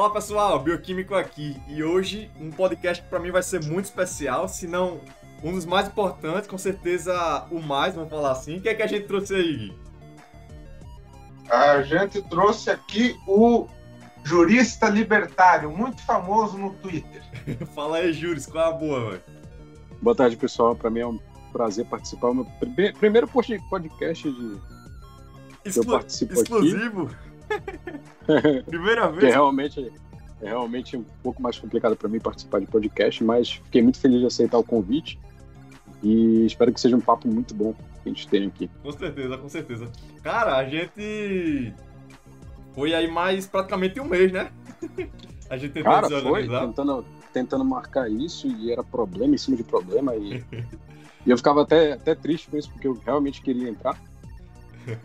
[0.00, 1.60] Fala pessoal, Bioquímico aqui.
[1.68, 4.98] E hoje um podcast que pra mim vai ser muito especial, se não
[5.44, 8.56] um dos mais importantes, com certeza o mais, vamos falar assim.
[8.56, 9.78] O que é que a gente trouxe aí, Gui?
[11.50, 13.66] A gente trouxe aqui o
[14.24, 17.22] jurista libertário, muito famoso no Twitter.
[17.74, 19.22] Fala aí, Juris, qual é a boa, velho?
[20.00, 20.74] Boa tarde, pessoal.
[20.74, 21.20] Para mim é um
[21.52, 22.28] prazer participar.
[22.30, 26.72] O meu prime- primeiro podcast de que eu participo aqui.
[28.66, 29.34] Primeira Que é vez?
[29.34, 29.92] realmente,
[30.40, 34.20] é realmente um pouco mais complicado para mim participar de podcast, mas fiquei muito feliz
[34.20, 35.18] de aceitar o convite
[36.02, 38.70] e espero que seja um papo muito bom que a gente tem aqui.
[38.82, 39.90] Com certeza, com certeza.
[40.22, 41.74] Cara, a gente
[42.74, 44.50] foi aí mais praticamente um mês, né?
[45.50, 49.64] A gente tentou Cara, foi tentando, tentando marcar isso e era problema em cima de
[49.64, 50.44] problema e,
[51.26, 54.00] e eu ficava até, até triste com isso porque eu realmente queria entrar.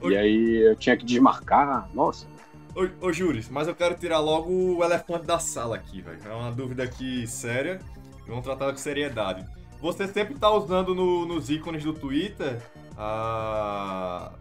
[0.04, 1.90] E aí eu tinha que desmarcar.
[1.96, 2.27] Nossa,
[2.76, 6.20] Ô, ô Júris, mas eu quero tirar logo o elefante da sala aqui, velho.
[6.26, 7.80] É uma dúvida aqui séria.
[8.27, 9.46] Vamos tratar com seriedade.
[9.80, 12.60] Você sempre tá usando no- nos ícones do Twitter
[12.98, 14.32] a,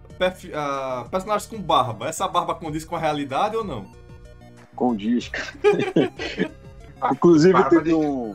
[0.54, 2.08] a personagens com barba.
[2.08, 3.84] Essa barba condiz com a realidade ou não?
[4.74, 5.46] condiz, cara.
[7.12, 8.34] Inclusive teve um,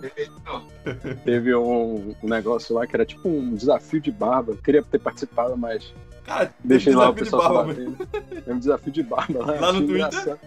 [1.23, 4.53] teve um, negócio lá que era tipo um desafio de barba.
[4.53, 7.91] Eu queria ter participado, mas Cara, deixei teve lá o pessoal mesmo.
[7.91, 8.43] batendo.
[8.45, 9.59] É um desafio de barba lá.
[9.59, 10.37] Lá no Twitter?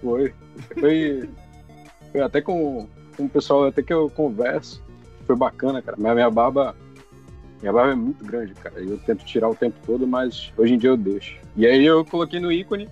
[0.00, 0.34] Foi.
[0.78, 1.30] Foi,
[2.10, 4.82] foi até com, com o pessoal até que eu converso.
[5.26, 5.96] Foi bacana, cara.
[5.98, 6.74] Mas minha barba.
[7.60, 8.80] Minha barba é muito grande, cara.
[8.80, 11.38] Eu tento tirar o tempo todo, mas hoje em dia eu deixo.
[11.56, 12.88] E aí eu coloquei no ícone,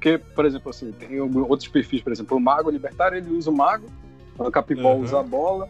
[0.00, 3.54] porque, por exemplo, assim, tem outros perfis, por exemplo, o Mago Libertário, ele usa o
[3.54, 3.84] Mago,
[4.38, 5.02] o Capibol Uhum.
[5.02, 5.68] usa a bola.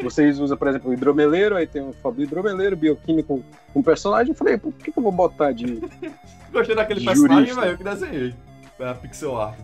[0.00, 4.30] Vocês usam, por exemplo, o hidromeleiro, aí tem o do hidromeleiro, bioquímico com personagem.
[4.30, 5.80] Eu falei, por que, que eu vou botar de.
[6.52, 8.34] Gostei daquele personagem, velho, eu que desenhei.
[8.78, 9.58] É a pixel art.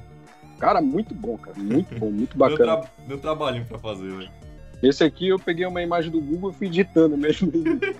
[0.58, 1.56] Cara, muito bom, cara.
[1.56, 2.76] Muito bom, muito Deu, bacana.
[2.78, 4.30] tra deu trabalhinho pra fazer, velho.
[4.82, 7.52] Esse aqui eu peguei uma imagem do Google e fui digitando mesmo.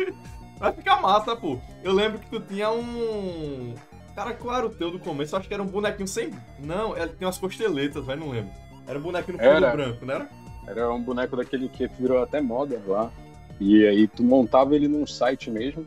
[0.59, 1.59] Vai ficar massa, pô.
[1.85, 3.75] Eu lembro que tu tinha um.
[4.15, 5.35] Cara, qual era o teu do começo?
[5.35, 6.31] Eu acho que era um bonequinho sem.
[6.61, 8.51] Não, ele tem umas costeletas, velho, não lembro.
[8.87, 10.29] Era um bonequinho no fundo branco, não era?
[10.67, 13.11] Era um boneco daquele que virou até moda lá.
[13.61, 15.85] E aí tu montava ele num site mesmo.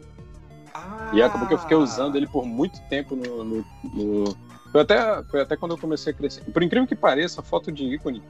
[0.73, 1.11] Ah!
[1.13, 3.43] E acabou que eu fiquei usando ele por muito tempo no.
[3.43, 4.37] no- no-
[4.71, 6.43] Foi, até, foi até quando eu comecei a crescer.
[6.51, 8.21] Por incrível que pareça, a foto de ícone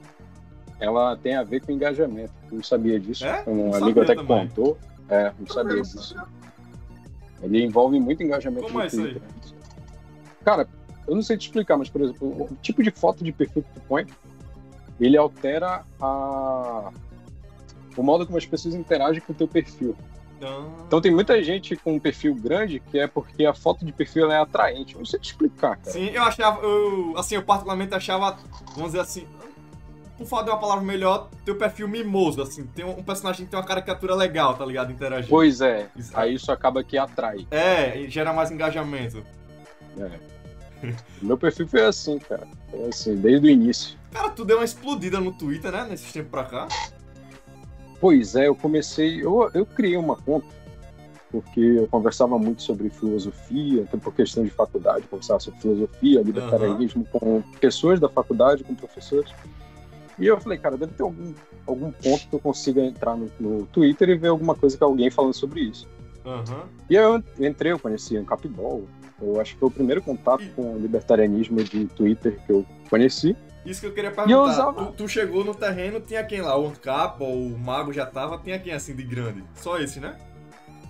[0.80, 2.32] ela tem a ver com engajamento.
[2.50, 3.24] Eu não sabia disso.
[3.26, 3.42] É?
[3.46, 4.78] Um Não amigo sabia até que contou.
[5.08, 6.14] É, não sabia disso.
[7.42, 9.20] Ele envolve muito engajamento Como no é isso aí?
[10.44, 10.68] Cara,
[11.06, 13.72] eu não sei te explicar, mas, por exemplo, o tipo de foto de perfil que
[13.74, 14.06] tu põe,
[15.00, 16.90] ele altera a...
[17.96, 19.96] o modo como as pessoas interagem com o teu perfil.
[20.42, 20.64] Ah.
[20.86, 24.30] Então tem muita gente com um perfil grande que é porque a foto de perfil
[24.30, 24.94] é atraente.
[24.94, 25.90] Eu não sei te explicar, cara.
[25.90, 26.60] Sim, eu achava.
[26.62, 28.36] Eu, assim, eu particularmente achava.
[28.74, 29.26] Vamos dizer assim.
[30.16, 32.66] Por falar de uma palavra melhor, teu perfil mimoso, assim.
[32.66, 34.90] Tem um, um personagem que tem uma caricatura legal, tá ligado?
[34.90, 35.28] Interagindo.
[35.28, 36.10] Pois é, Isso.
[36.12, 37.46] aí isso acaba que atrai.
[37.52, 39.24] É, e gera mais engajamento.
[39.98, 40.38] É.
[41.20, 42.46] Meu perfil foi assim, cara.
[42.70, 43.98] Foi assim, desde o início.
[44.12, 45.86] Cara, tu deu uma explodida no Twitter, né?
[45.88, 46.68] Nesses tempos pra cá.
[48.00, 49.22] Pois é, eu comecei.
[49.22, 50.46] Eu, eu criei uma conta,
[51.30, 57.04] porque eu conversava muito sobre filosofia, até por questão de faculdade, conversava sobre filosofia, libertarianismo
[57.06, 59.32] com pessoas da faculdade, com professores.
[60.18, 61.32] E eu falei, cara, deve ter algum,
[61.66, 65.10] algum ponto que eu consiga entrar no, no Twitter e ver alguma coisa que alguém
[65.10, 65.86] falando sobre isso.
[66.24, 66.64] Aham.
[66.90, 68.84] E aí eu entrei, eu conheci o Capibol.
[69.20, 72.64] Eu acho que foi o primeiro contato E- com o libertarianismo de Twitter que eu
[72.88, 73.36] conheci.
[73.66, 74.42] Isso que eu queria E eu perguntar.
[74.52, 76.56] usava- Tu, tu chegou no terreno, tinha quem lá?
[76.56, 78.38] O Ancap ou o Mago já tava?
[78.38, 79.42] Tinha quem assim de grande?
[79.56, 80.16] Só esse, né?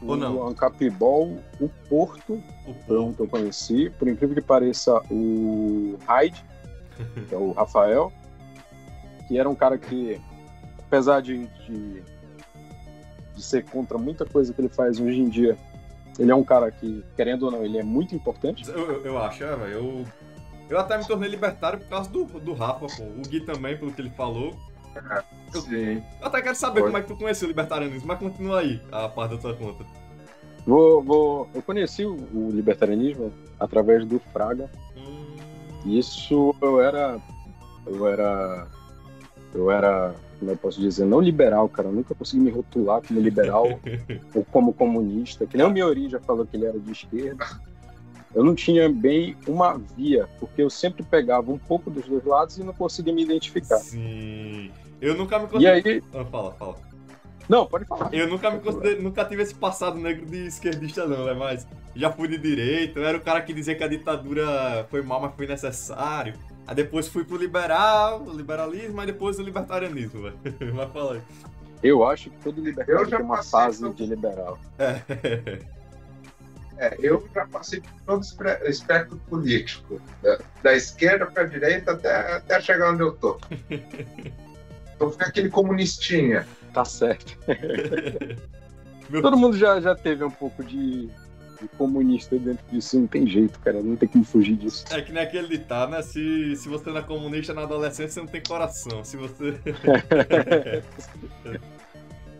[0.02, 0.36] Ou não?
[0.36, 2.40] O Ancapibol, o Porto,
[2.88, 3.90] O um que eu conheci.
[3.98, 6.44] Por incrível que pareça, o Hyde,
[7.28, 8.12] que é o Rafael,
[9.26, 10.20] que era um cara que,
[10.78, 12.02] apesar de, de,
[13.34, 15.56] de ser contra muita coisa que ele faz hoje em dia,
[16.18, 18.68] ele é um cara que, querendo ou não, ele é muito importante.
[18.68, 19.72] Eu, eu, acho, é, velho.
[19.72, 20.04] Eu,
[20.70, 23.02] eu até me tornei libertário por causa do, do Rafa, pô.
[23.04, 24.54] O Gui também, pelo que ele falou.
[25.54, 26.02] Eu- Sim.
[26.20, 26.88] Eu até quero saber Foi.
[26.88, 29.84] como é que tu conheceu o libertarianismo, mas continua aí a parte da tua conta.
[30.66, 34.68] Vou, vou, eu conheci o, o libertarianismo através do Fraga.
[34.96, 35.36] Hum,
[35.86, 37.18] Isso eu era.
[37.86, 38.66] Eu era.
[39.54, 40.14] Eu era.
[40.38, 41.04] Como eu posso dizer?
[41.04, 41.88] Não liberal, cara.
[41.88, 43.66] Eu nunca consegui me rotular como liberal
[44.34, 45.46] ou como comunista.
[45.46, 47.44] Que nem o Miori já falou que ele era de esquerda.
[48.34, 52.58] Eu não tinha bem uma via, porque eu sempre pegava um pouco dos dois lados
[52.58, 53.78] e não conseguia me identificar.
[53.78, 54.70] Sim.
[55.00, 55.92] Eu nunca me E considerei.
[55.94, 56.02] aí.
[56.14, 56.76] Ah, fala, fala.
[57.48, 58.12] Não, pode falar.
[58.12, 61.32] Eu nunca me considerei, nunca tive esse passado negro de esquerdista, não, né?
[61.32, 65.00] Mas já fui de direita, eu era o cara que dizia que a ditadura foi
[65.00, 66.34] mal, mas foi necessário.
[66.68, 70.38] Aí depois fui pro liberal, liberalismo, aí depois o libertarianismo, velho.
[70.74, 71.22] Mas fala aí.
[71.82, 74.58] Eu acho que todo libertário Eu já tem uma passei fase por- de liberal.
[74.78, 75.58] É.
[76.76, 81.92] É, eu já passei por todo o espectro político, da, da esquerda para a direita
[81.92, 83.38] até, até chegar onde eu tô.
[85.00, 86.44] Eu fui aquele comunistinha.
[86.74, 87.38] Tá certo.
[89.08, 91.08] Meu- Todo mundo já, já teve um pouco de,
[91.60, 93.82] de comunista dentro disso, não tem jeito, cara.
[93.82, 94.84] Não tem como fugir disso.
[94.90, 96.02] É que nem aquele ditado, né?
[96.02, 99.04] Se, se você não é comunista na adolescência, você não tem coração.
[99.04, 99.58] Se você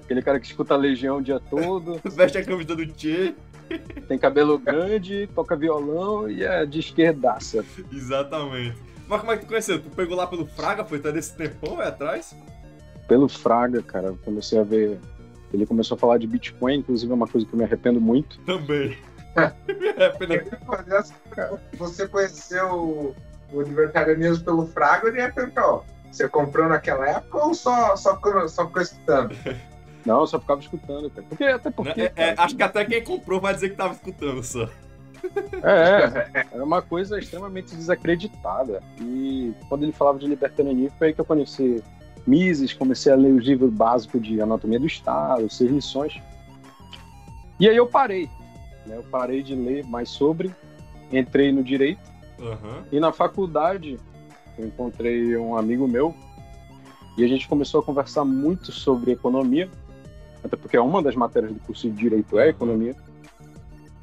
[0.04, 3.34] Aquele cara que escuta a Legião o dia todo, veste a camisa do Che,
[4.08, 7.62] tem cabelo grande, toca violão e é de esquerdaça.
[7.92, 8.76] exatamente.
[9.06, 9.78] Mas como é que tu conheceu?
[9.80, 12.34] Tu pegou lá pelo Fraga, foi até desse tempão, vai atrás?
[13.06, 14.98] Pelo Fraga, cara, comecei a ver.
[15.52, 18.38] Ele começou a falar de Bitcoin, inclusive é uma coisa que eu me arrependo muito.
[18.40, 18.96] Também.
[19.36, 20.44] é, pena-
[21.74, 23.14] Você conheceu
[23.52, 28.16] o, libertarianismo pelo Fraga, ele ia perguntar, ó, você comprou naquela época ou só, só,
[28.16, 29.34] ficou- só ficou estudando?
[30.06, 31.26] Não, eu só ficava escutando, cara.
[31.28, 32.00] Porque, até porque.
[32.00, 34.66] é, é, cara, acho que até quem comprou vai dizer que tava escutando só.
[35.62, 38.80] É, é, era uma coisa extremamente desacreditada.
[39.00, 41.82] E quando ele falava de libertarianismo, foi aí que eu conheci
[42.26, 46.20] Mises, comecei a ler os livros básicos de anatomia do Estado, seis lições.
[47.58, 48.28] E aí eu parei.
[48.86, 48.96] Né?
[48.96, 50.54] Eu parei de ler mais sobre,
[51.12, 52.00] entrei no direito
[52.40, 52.84] Aham.
[52.92, 53.98] e na faculdade
[54.58, 56.14] eu encontrei um amigo meu
[57.16, 59.68] e a gente começou a conversar muito sobre economia,
[60.42, 62.94] até porque é uma das matérias do curso de direito é economia.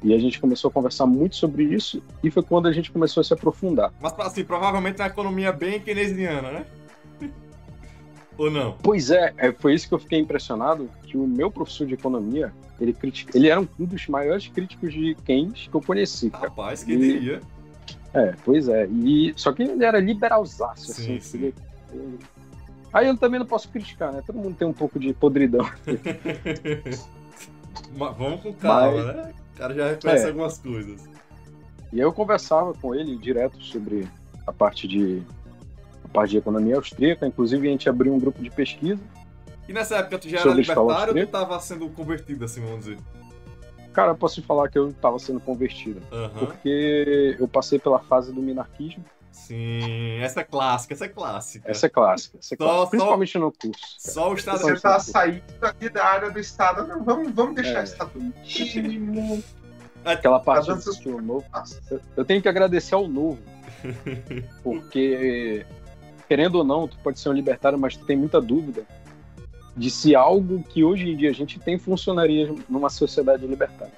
[0.02, 3.22] E a gente começou a conversar muito sobre isso e foi quando a gente começou
[3.22, 3.92] a se aprofundar.
[4.00, 6.66] Mas assim, provavelmente é uma economia bem keynesiana, né?
[8.38, 8.76] Ou não?
[8.82, 12.52] Pois é, é, foi isso que eu fiquei impressionado, que o meu professor de economia,
[12.80, 16.48] ele, critica, ele era um dos maiores críticos de Keynes que eu conheci, cara.
[16.48, 17.40] Rapaz, quem E- diria?
[18.12, 18.86] É, pois é.
[18.86, 21.20] E, só que ele era liberalzaço, Sim, assim.
[21.20, 21.38] sim.
[21.38, 21.54] Ele-
[21.92, 22.18] ele-
[22.92, 24.22] Aí eu também não posso criticar, né?
[24.26, 25.68] Todo mundo tem um pouco de podridão.
[27.96, 29.32] Mas vamos com calma, Mas- né?
[29.54, 30.28] O cara já reconhece É.
[30.28, 31.08] algumas coisas.
[31.92, 34.06] E eu conversava com ele direto sobre
[34.46, 35.22] a parte de
[36.16, 39.00] parte de economia austríaca, inclusive a gente abriu um grupo de pesquisa.
[39.68, 41.32] E nessa época tu já era libertário ou tu austríaca?
[41.32, 42.98] tava sendo convertido, assim, vamos dizer?
[43.92, 46.30] Cara, eu posso te falar que eu estava sendo convertido, Aham.
[46.38, 49.04] porque eu passei pela fase do minarquismo.
[49.30, 51.70] Sim, essa é clássica, essa é clássica.
[51.70, 53.80] Essa é clássica, essa é Só- clássica, só- principalmente no curso.
[53.80, 54.12] cara.
[54.14, 54.58] Só o Estado.
[54.60, 56.86] Você está saindo aqui da área do Estado.
[56.86, 57.80] Não, vamos, vamos deixar É.
[57.80, 59.42] o Estado mínimo.
[60.04, 61.44] Aquela parte Tá dando seus- que o novo
[62.16, 63.38] Eu tenho que agradecer ao novo.
[64.62, 65.66] Porque,
[66.28, 68.84] querendo ou não, tu pode ser um libertário, mas tu tem muita dúvida
[69.76, 73.92] de se algo que hoje em dia a gente tem funcionaria numa sociedade libertária.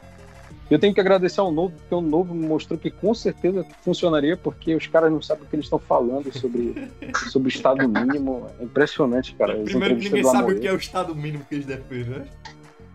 [0.71, 4.37] Eu tenho que agradecer ao novo, porque o novo me mostrou que com certeza funcionaria,
[4.37, 6.91] porque os caras não sabem o que eles estão falando sobre,
[7.31, 8.47] sobre o Estado mínimo.
[8.61, 9.57] É impressionante, cara.
[9.57, 12.27] Primeiro que ninguém sabe o que é o Estado mínimo que eles defendem, né?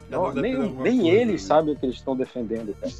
[0.09, 2.93] Não, nem nem eles sabem o que eles estão defendendo, cara.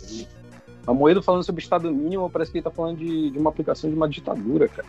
[0.85, 3.89] A Moedo falando sobre Estado mínimo, parece que ele tá falando de, de uma aplicação
[3.89, 4.85] de uma ditadura, cara.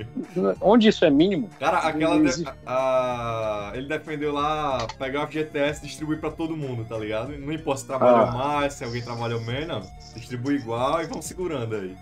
[0.60, 1.50] Onde isso é mínimo?
[1.60, 2.18] Cara, aquela.
[2.18, 7.36] De- a- ele defendeu lá pegar o FGTS e distribuir pra todo mundo, tá ligado?
[7.36, 8.30] Não importa se trabalhou Ah.
[8.32, 9.86] mais, se alguém trabalhou menos.
[10.14, 11.94] Distribui igual e vamos segurando aí.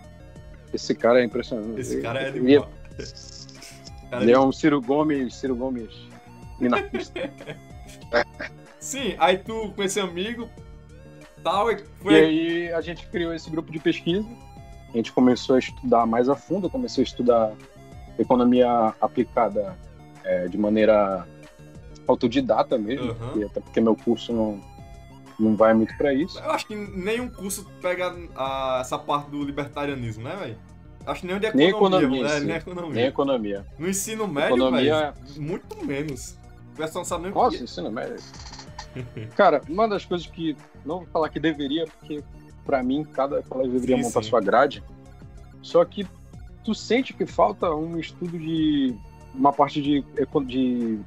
[0.73, 1.81] Esse cara é impressionante.
[1.81, 2.69] Esse cara é Ele- animal.
[4.09, 5.89] Cara, Ele é um Ciro Gomes, Ciro Gomes
[6.59, 7.19] minarquista.
[8.79, 10.47] Sim, aí tu com esse amigo
[11.43, 12.15] tal, e E foi.
[12.15, 14.27] aí a gente criou esse grupo de pesquisa.
[14.93, 16.69] A gente começou a estudar mais a fundo.
[16.69, 17.53] Comecei a estudar
[18.17, 19.77] economia aplicada
[20.23, 21.27] é, de maneira
[22.07, 23.29] autodidata mesmo, Aham.
[23.31, 24.61] porque- até porque meu curso não,
[25.39, 26.39] não vai muito para isso.
[26.39, 30.57] Eu acho que nenhum curso pega a- essa parte do libertarianismo, né, velho?
[31.05, 32.45] Acho que nem o de Nem economia, economia, né?
[32.45, 32.93] Nem economia.
[32.93, 33.65] Nem economia.
[33.77, 36.37] No ensino médio, Economia- velho, muito menos.
[36.73, 38.15] O pessoal não sabe nem o Nossa, que ensino médio.
[39.35, 40.55] Cara, uma das coisas que.
[40.85, 42.23] Não vou falar que deveria, porque
[42.65, 44.29] pra mim cada colégio deveria Sim, montar sim.
[44.29, 44.83] sua grade.
[45.61, 46.05] Só que
[46.63, 48.95] tu sente que falta um estudo de.
[49.33, 50.01] Uma parte de.
[50.45, 50.99] de,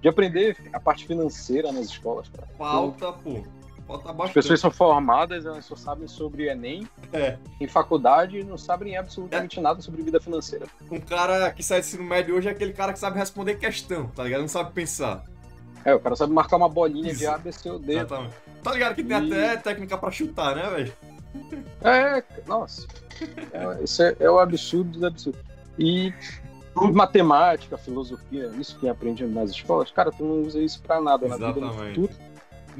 [0.00, 2.48] de aprender a parte financeira nas escolas, cara.
[2.56, 3.42] falta, pô.
[3.86, 4.34] Falta As bastante.
[4.34, 7.38] pessoas são formadas, elas só sabem sobre Enem, É.
[7.58, 10.66] em faculdade, não sabem absolutamente nada sobre vida financeira.
[10.90, 14.06] Um cara que sai do ensino médio hoje é aquele cara que sabe responder questão,
[14.08, 14.42] tá ligado?
[14.42, 15.24] Não sabe pensar.
[15.88, 17.30] É, o cara sabe marcar uma bolinha de Isso.
[17.30, 17.94] A, B, C ou D.
[17.94, 18.34] Exatamente.
[18.62, 20.92] Tá ligado que tem E- até técnica pra chutar, né, velho?
[21.82, 22.86] É, nossa.
[23.52, 25.40] É, isso é, é o absurdo dos absurdos.
[25.78, 26.12] E
[26.92, 31.36] matemática, filosofia, isso que aprende nas escolas, cara, tu não usa isso pra nada na
[31.36, 31.58] vida.
[31.58, 31.94] Exatamente.
[31.94, 32.10] Tu,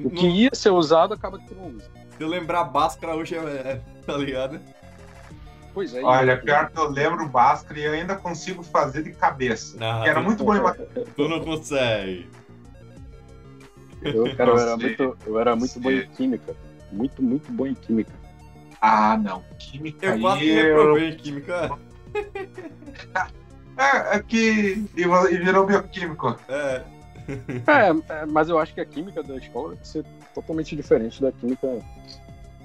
[0.04, 1.86] o que ia ser usado acaba que tu não usa.
[2.16, 4.60] Se eu lembrar Bhaskara hoje é, é- tá ligado?
[5.72, 6.02] Pois é.
[6.02, 9.76] Olha, pior que eu lembro o Bhaskara e eu ainda consigo fazer de cabeça.
[9.80, 11.04] Ah, que era muito bom em matemática.
[11.16, 12.28] Tu não consegue.
[14.02, 16.56] Eu, cara, eu era muito, eu era muito bom em química.
[16.90, 18.12] Muito, muito bom em química.
[18.80, 19.42] Ah, não.
[19.58, 20.76] Química Eu quase eu...
[20.76, 21.78] reprovei em química.
[23.78, 24.84] É, é que...
[24.96, 26.36] E virou bioquímico.
[26.48, 26.82] É.
[27.28, 31.22] É, é, mas eu acho que a química da escola tem que ser totalmente diferente
[31.22, 31.80] da química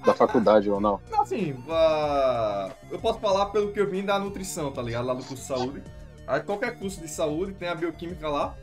[0.03, 0.99] da faculdade, ou não?
[1.19, 5.05] Assim, vá- eu posso falar pelo que eu vim da nutrição, tá ligado?
[5.05, 5.83] Lá do curso de saúde.
[6.25, 8.55] Aí qualquer curso de saúde tem a bioquímica lá.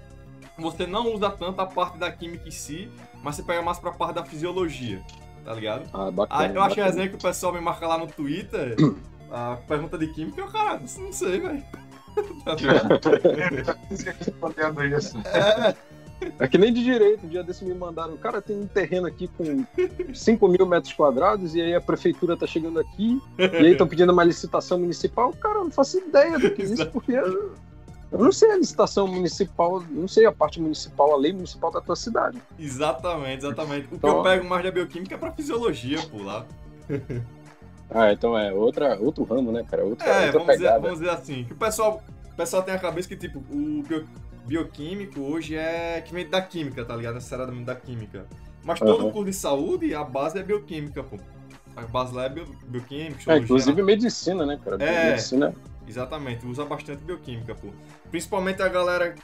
[0.61, 2.91] Você não usa tanto a parte da química em si,
[3.23, 5.03] mas você pega mais pra parte da fisiologia,
[5.45, 5.89] tá ligado?
[5.93, 6.43] Ah, bacana.
[6.43, 6.87] Aí eu achei bacana.
[6.87, 8.77] resenha que o pessoal me marca lá no Twitter,
[9.31, 11.63] a pergunta de química, eu, cara, não sei, velho.
[12.45, 12.57] Tá
[14.19, 15.17] respondendo isso.
[16.39, 19.29] É que nem de direito, um dia desse me mandaram, cara, tem um terreno aqui
[19.29, 19.65] com
[20.13, 24.13] 5 mil metros quadrados e aí a prefeitura tá chegando aqui e aí estão pedindo
[24.13, 25.33] uma licitação municipal.
[25.33, 27.13] Cara, eu não faço ideia do que é isso, porque
[28.13, 31.81] eu, não sei a licitação municipal, não sei a parte municipal, a lei municipal da
[31.81, 32.41] tua cidade.
[32.59, 33.87] Exatamente, exatamente.
[33.87, 36.47] O que Então- eu pego mais da bioquímica é pra fisiologia, pô, lá.
[37.93, 39.85] Ah, então é outra, outro ramo, né, cara?
[39.85, 40.81] Outra, É, outra vamos dizer, pegada.
[40.81, 42.01] vamos dizer assim, que o pessoal,
[42.33, 44.07] o pessoal tem a cabeça que, tipo, o bio-
[44.47, 47.15] bioquímico hoje é que vem da química, tá ligado?
[47.15, 48.27] Necessariamente da química.
[48.63, 49.11] Mas todo Aham.
[49.11, 51.17] curso de saúde, a base é bioquímica, pô.
[51.75, 54.77] A base lá é bio, bioquímica, É, inclusive medicina, né, cara?
[54.85, 55.07] É.
[55.11, 55.53] Medicina.
[55.89, 57.69] Exatamente, usa bastante bioquímica, pô.
[58.11, 59.15] Principalmente a galera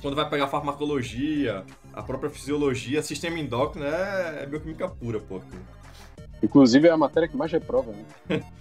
[0.00, 5.40] quando vai pegar farmacologia, a própria fisiologia, sistema endócrino é, é bioquímica pura, pô.
[6.42, 8.42] Inclusive é a matéria que mais reprova, né?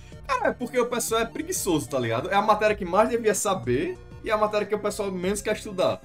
[0.43, 2.31] É porque o pessoal é preguiçoso, tá ligado?
[2.31, 5.39] É a matéria que mais devia saber e é a matéria que o pessoal menos
[5.39, 6.01] quer estudar.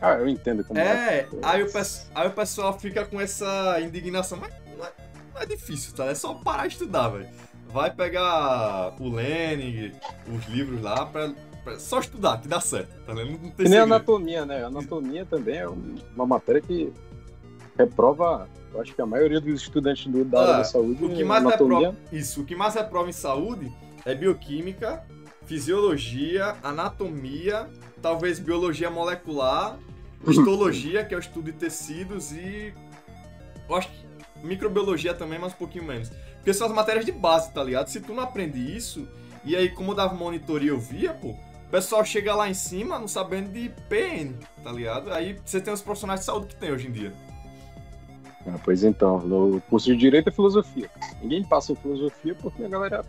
[0.00, 1.68] Ah, eu entendo como É, aí o,
[2.14, 4.92] aí o pessoal fica com essa indignação, mas não é,
[5.32, 6.06] não é difícil, tá?
[6.06, 7.28] É só parar de estudar, velho.
[7.68, 9.92] Vai pegar o Lenin,
[10.26, 11.32] os livros lá, pra
[11.78, 13.38] só estudar, que dá certo, tá ligado?
[13.42, 14.64] Não tem E nem anatomia, né?
[14.64, 16.92] Anatomia também é um- uma matéria que
[17.78, 21.04] reprova, eu acho que a maioria dos estudantes do, da área Ah, da saúde.
[21.04, 23.72] O que mais anatomia, reprova, isso, o que mais reprova em saúde
[24.04, 25.02] é bioquímica,
[25.46, 27.68] fisiologia, anatomia,
[28.00, 29.78] talvez biologia molecular,
[30.26, 32.74] histologia, que é o estudo de tecidos e
[33.68, 36.10] eu acho que microbiologia também, mas um pouquinho menos.
[36.36, 37.86] Porque são as matérias de base, tá ligado?
[37.88, 39.06] Se tu não aprende isso,
[39.44, 41.36] e aí como eu dava monitoria eu via, pô,
[41.72, 45.10] pessoal chega lá em cima não sabendo de PN, tá ligado?
[45.10, 47.12] Aí você tem os profissionais de saúde que tem hoje em dia.
[48.46, 50.90] Ah, pois então, no curso de Direito é Filosofia.
[51.22, 53.04] Ninguém passa em Filosofia porque a galera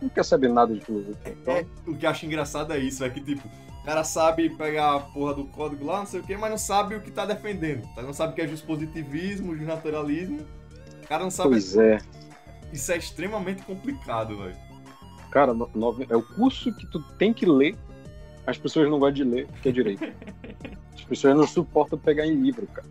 [0.00, 1.36] não quer saber nada de filosofia.
[1.42, 4.48] Então, É, o que eu acho engraçado é isso, é que tipo, o cara sabe
[4.50, 7.10] pegar a porra do código lá, não sei o que, mas não sabe o que
[7.10, 7.86] tá defendendo.
[7.94, 8.02] Tá?
[8.02, 10.46] Não sabe o que é positivismo, naturalismo.
[11.02, 11.50] O cara não sabe.
[11.50, 11.98] pois é.
[12.72, 14.69] Isso é extremamente complicado, velho.
[15.30, 15.70] Cara, no-
[16.08, 17.76] é o curso que tu tem que ler,
[18.46, 20.04] as pessoas não gostam de ler, que é Direito.
[20.94, 22.86] As pessoas não suportam pegar em livro, cara.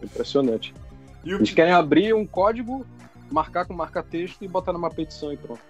[0.00, 0.72] É impressionante.
[1.24, 2.84] Eles querem abrir um código,
[3.30, 5.60] marcar com marca-texto e botar numa petição e pronto.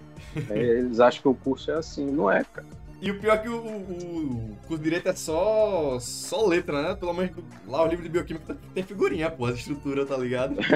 [0.50, 2.04] Aí eles acham que o curso é assim.
[2.10, 2.66] Não é, cara.
[3.00, 6.82] e o pior é que o, o, o curso de direito é só, só letra,
[6.82, 6.94] né?
[6.94, 7.32] Pelo menos
[7.66, 10.56] lá o livro de bioquímica tem figurinha, pô, a estrutura, tá ligado?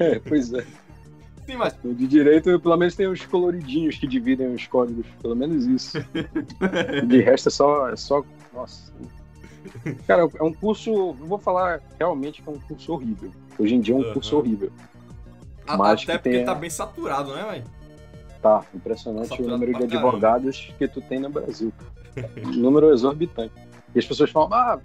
[0.00, 0.64] É, pois é.
[1.48, 5.06] Sim, mas de direito, pelo menos tem os coloridinhos que dividem os códigos.
[5.22, 5.96] Pelo menos isso.
[7.08, 7.88] De resto é só.
[7.88, 8.92] É só nossa.
[10.06, 11.14] Cara, é um curso.
[11.14, 13.30] Vou falar realmente que é um curso horrível.
[13.58, 14.12] Hoje em dia é um Aham.
[14.12, 14.70] curso horrível.
[15.66, 17.64] a- Mas até que porque tem- tá bem saturado, né, velho?
[18.42, 20.06] Tá, impressionante o Saturado número de pra caramba.
[20.08, 21.72] advogados que tu tem no Brasil.
[22.44, 23.54] Um número exorbitante.
[23.94, 24.78] E as pessoas falam, ah,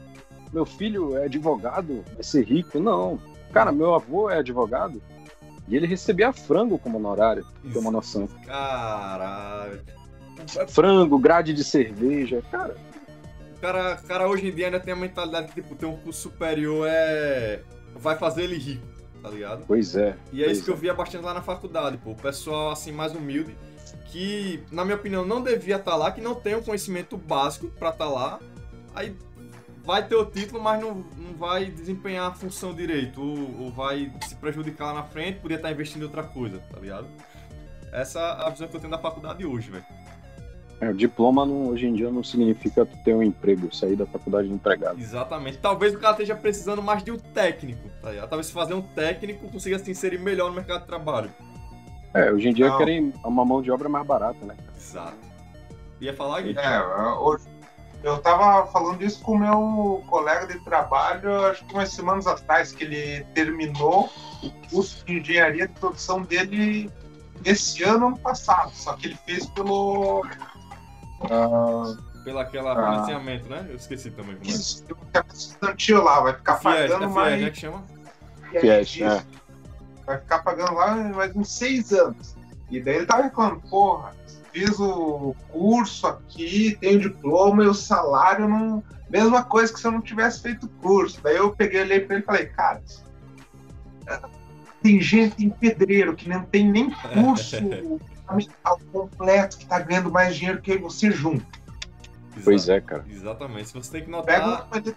[0.53, 2.79] meu filho é advogado, vai ser rico.
[2.79, 3.20] Não.
[3.51, 5.01] Cara, meu avô é advogado
[5.67, 8.27] e ele recebia frango como honorário, pra ter uma noção.
[8.46, 9.82] Caralho.
[10.67, 12.41] Frango, grade de cerveja.
[12.51, 12.75] Cara,
[13.55, 15.96] O cara, o cara hoje em dia ainda tem a mentalidade que, tipo, ter um
[15.96, 17.62] curso superior é.
[17.96, 18.86] vai fazer ele rico,
[19.22, 19.63] tá ligado?
[19.65, 20.17] pois é.
[20.34, 22.12] E é isso que eu via bastante lá na faculdade, pô.
[22.12, 23.55] O pessoal, assim, mais humilde,
[24.08, 27.89] que, na minha opinião, não devia estar lá, que não tem um conhecimento básico pra
[27.89, 28.39] estar lá.
[28.93, 29.15] Aí
[29.84, 33.22] vai ter o título, mas não, não vai desempenhar a função direito.
[33.22, 36.80] Ou, ou vai se prejudicar lá na frente, podia estar investindo em outra coisa, tá
[36.80, 37.08] ligado?
[37.92, 39.86] Essa é a visão que eu tenho da faculdade hoje, velho.
[40.82, 44.06] É, o diploma não- hoje em dia não significa tu ter um emprego, sair da
[44.06, 45.00] faculdade de empregado.
[45.00, 45.58] Exatamente.
[45.60, 48.28] Talvez o cara esteja precisando mais de um técnico, tá ligado?
[48.30, 51.30] Talvez se fazer um técnico consiga se inserir melhor no mercado de trabalho.
[52.13, 52.78] É, hoje em dia Não.
[52.78, 54.56] querem uma mão de obra mais barata, né?
[54.75, 55.16] Exato.
[56.02, 56.56] Ia falar, Gui?
[56.58, 56.82] É,
[57.20, 57.46] hoje,
[58.03, 62.72] eu tava falando isso com o meu colega de trabalho, acho que umas semanas atrás,
[62.72, 64.12] que ele terminou
[64.43, 66.91] o curso de engenharia de produção dele
[67.45, 68.72] esse ano, ano passado.
[68.74, 70.25] Só que ele fez pelo.
[71.22, 72.93] Uh, Pela aquela Ah.
[72.93, 73.65] financiamento, né?
[73.69, 74.53] Eu esqueci também como é.
[74.53, 77.41] isso, tem um estudantil lá, vai ficar Fies, pagando é Fies, mais.
[77.41, 77.83] né, que chama?
[78.62, 79.03] Fies, Isso.
[79.03, 79.24] é.
[80.05, 82.36] Vai ficar pagando lá mais uns seis anos.
[82.69, 84.13] E daí ele tava reclamando, porra,
[84.53, 88.83] fiz o curso aqui, tenho diploma e o salário não.
[89.10, 91.19] Mesma coisa que se eu não tivesse feito o curso.
[91.22, 92.81] Daí eu peguei, olhei pra ele e falei, cara,
[94.81, 97.55] tem gente em pedreiro que não tem nem curso
[98.27, 101.45] fundamental completo que tá ganhando mais dinheiro que você junto.
[102.43, 103.05] Pois é, cara.
[103.10, 103.67] Exatamente.
[103.69, 104.62] Se você tem que Pega notar.
[104.62, 104.95] uma coisa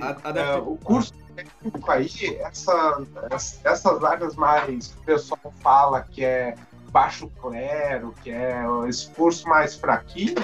[0.00, 2.10] A, a É, o curso técnico aí,
[2.40, 6.54] essa, ess- essas áreas mais que o pessoal fala que é
[6.96, 10.34] baixo clero, que é esse curso mais fraquinho,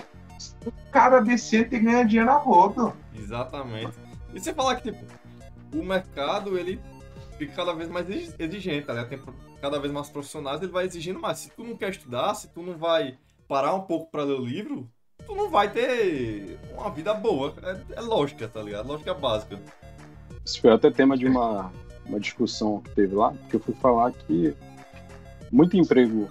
[0.66, 2.92] o cara decente ganha dinheiro a rodo.
[3.18, 3.94] Exatamente.
[4.34, 5.02] E você falar que, tipo,
[5.74, 6.78] o mercado, ele
[7.38, 9.08] fica cada vez mais exi- exigente, tá ligado?
[9.08, 9.22] Tem
[9.62, 11.38] cada vez mais profissionais, ele vai exigindo mais.
[11.38, 13.16] Se tu não quer estudar, se tu não vai
[13.48, 14.86] parar um pouco pra ler o livro,
[15.26, 17.54] tu não vai ter uma vida boa.
[17.62, 18.88] É, é lógica, tá ligado?
[18.88, 19.58] Lógica básica.
[20.44, 21.72] Isso foi até tema de uma,
[22.04, 24.54] uma discussão que teve lá, porque eu fui falar que
[25.50, 26.28] muito emprego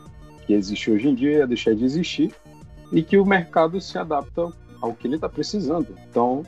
[0.51, 2.33] que existe hoje em dia ia deixar de existir
[2.91, 5.95] e que o mercado se adapta ao que ele está precisando.
[6.09, 6.45] Então,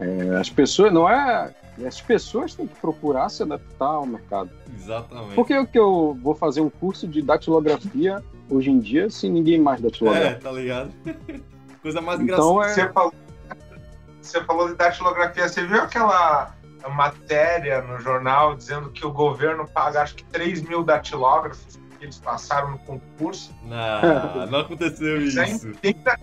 [0.00, 1.54] é, as pessoas não é
[1.86, 4.50] as pessoas têm que procurar se adaptar ao mercado.
[4.76, 5.34] Exatamente.
[5.34, 9.30] Por que o que eu vou fazer um curso de datilografia hoje em dia se
[9.30, 10.40] ninguém mais É, datilografa?
[10.40, 10.90] tá ligado?
[11.80, 12.66] Coisa mais Então engraçada.
[12.66, 13.14] é Você falou,
[14.20, 16.54] você falou de datilografia, você viu aquela
[16.94, 22.18] matéria no jornal dizendo que o governo paga acho que 3 mil datilógrafos que eles
[22.18, 23.54] passaram no concurso?
[23.62, 25.72] Não, não aconteceu Eles isso.
[25.84, 26.18] ainda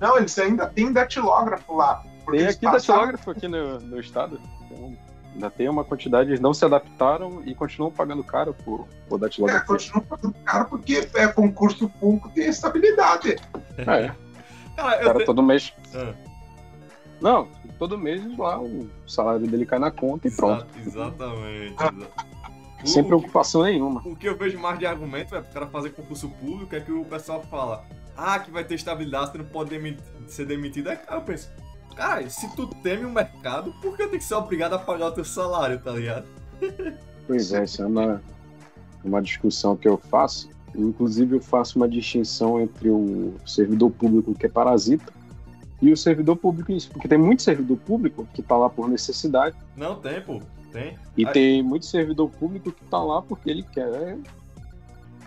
[0.00, 2.02] Não, eles ainda têm datilógrafo lá.
[2.24, 4.40] porque Tem aqui passaram- datilógrafo aqui no, no estado.
[4.64, 4.96] Então,
[5.34, 9.20] ainda tem uma quantidade, eles não se adaptaram e continuam pagando caro por, por É,
[9.20, 9.66] datilografia.
[9.66, 13.36] continua pagando caro porque é concurso público tem estabilidade.
[13.76, 14.16] É, Cara,
[14.76, 15.72] cara te- todo mês.
[15.94, 16.12] Ah,
[17.20, 20.66] Não, todo mês lá o salário dele cai na conta e pronto.
[20.78, 21.74] exa- Exatamente.
[22.84, 24.00] Sem O- preocupação nenhuma.
[24.04, 26.92] O que eu vejo mais de argumento é pro cara fazer concurso público é que
[26.92, 27.84] o pessoal fala,
[28.16, 30.88] ah, que vai ter estabilidade, você não pode demi- ser demitido.
[30.88, 31.50] Aí eu penso,
[31.96, 35.08] cara, se tu teme o mercado, por que eu tenho que ser obrigado a pagar
[35.08, 36.26] o teu salário, tá ligado?
[37.26, 38.22] Pois é, isso é uma,
[39.04, 40.48] uma discussão que eu faço.
[40.74, 45.12] Inclusive, eu faço uma distinção entre o servidor público que é parasita
[45.82, 46.88] e o servidor público em si.
[46.88, 50.40] Porque tem muito servidor público que está lá por necessidade Não tem, pô.
[50.82, 50.98] Tem.
[51.16, 54.16] e a, tem muito servidor público que está lá porque ele quer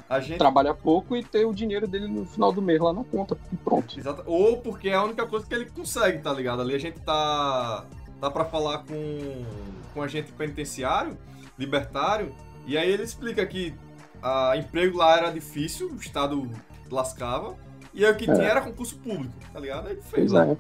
[0.10, 0.38] a gente.
[0.38, 3.38] trabalhar pouco e ter o dinheiro dele no final do mês lá na conta.
[3.52, 3.98] E pronto.
[4.00, 6.62] Exata- Ou porque é a única coisa que ele consegue, tá ligado?
[6.62, 7.86] Ali a gente tá.
[8.20, 9.46] tá pra falar com,
[9.94, 11.18] com agente penitenciário,
[11.58, 12.34] libertário,
[12.68, 13.74] e aí ele explica que
[14.22, 16.48] a emprego lá era difícil, o Estado
[16.92, 17.56] lascava,
[17.94, 18.34] e aí o que É.
[18.36, 19.88] tinha era concurso público, tá ligado?
[19.88, 20.56] Aí ele fez Pois lá.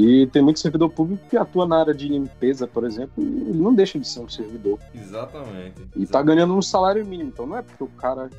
[0.00, 3.58] E tem muito servidor público que atua na área de limpeza, por exemplo, e ele
[3.58, 4.78] não deixa de ser um servidor.
[4.94, 5.88] Exatamente.
[5.96, 7.30] E tá ganhando um salário mínimo.
[7.30, 8.30] Então não é porque o cara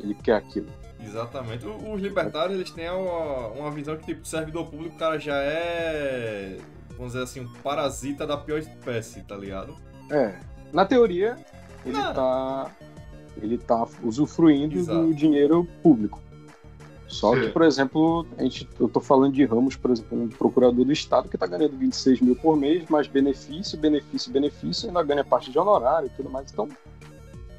[0.00, 0.66] ele quer aquilo.
[1.00, 1.64] Exatamente.
[1.64, 6.56] Os libertários, eles têm uma, uma visão que, tipo, servidor público, o cara já é,
[6.96, 9.76] vamos dizer assim, um parasita da pior espécie, tá ligado?
[10.10, 10.34] É.
[10.72, 11.36] Na teoria,
[11.86, 12.12] ele Não.
[12.12, 12.70] tá.
[13.40, 15.06] Ele tá usufruindo Exato.
[15.06, 16.20] do dinheiro público.
[17.10, 17.40] Só Sim.
[17.42, 20.92] que, por exemplo, a gente, eu tô falando de Ramos, por exemplo, um procurador do
[20.92, 25.50] Estado que tá ganhando 26 mil por mês, mais benefício, benefício, benefício, ainda ganha parte
[25.50, 26.50] de honorário e tudo mais.
[26.52, 26.68] Então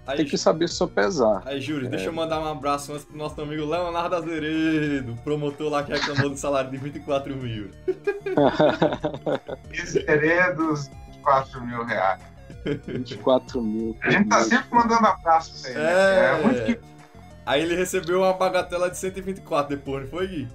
[0.07, 1.43] Aí, tem que saber sopesar.
[1.45, 1.89] aí Júlio, É.
[1.89, 6.29] deixa eu mandar um abraço antes pro nosso amigo Leonardo Azeredo, promotor lá que reclamou
[6.29, 7.69] do salário de 24 mil.
[9.71, 10.89] Esse seria dos
[11.23, 12.21] 4 mil reais.
[12.87, 13.97] 24 mil.
[14.01, 15.79] A gente tá sempre mandando abraço pra ele.
[15.79, 16.39] né?
[16.39, 16.79] É muito que
[17.45, 20.47] Aí ele recebeu uma bagatela de 124 depois, não foi, Gui?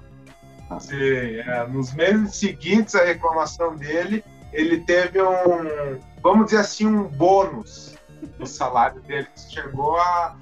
[0.80, 7.04] Sim, é, nos meses seguintes à reclamação dele, ele teve um, vamos dizer assim, um
[7.04, 7.94] bônus
[8.38, 10.36] no salário dele, que chegou a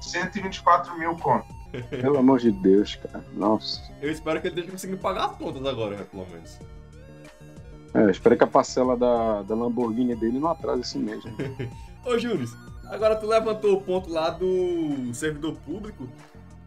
[0.00, 1.46] 124 mil conto.
[1.90, 3.24] Pelo amor de Deus, cara.
[3.34, 3.82] Nossa.
[4.00, 6.58] Eu espero que ele esteja conseguindo pagar as contas agora, né, pelo menos.
[7.92, 11.24] É, eu espero que a parcela da, da Lamborghini dele não atrase esse mês.
[11.24, 11.70] Né?
[12.04, 12.46] Ô, Júlio,
[12.90, 16.08] agora tu levantou o ponto lá do servidor público.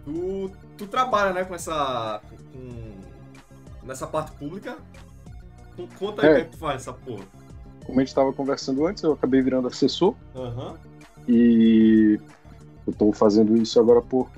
[0.06, 2.22] Tu, tu trabalha, né, com essa.
[2.54, 4.78] Com, nessa parte pública.
[5.98, 6.32] Conta aí É.
[6.32, 7.24] o que, é que tu faz nessa porra.
[7.86, 10.76] Como a gente estava conversando antes, eu acabei virando assessor Aham.
[11.28, 12.20] e
[12.86, 14.30] eu estou fazendo isso agora por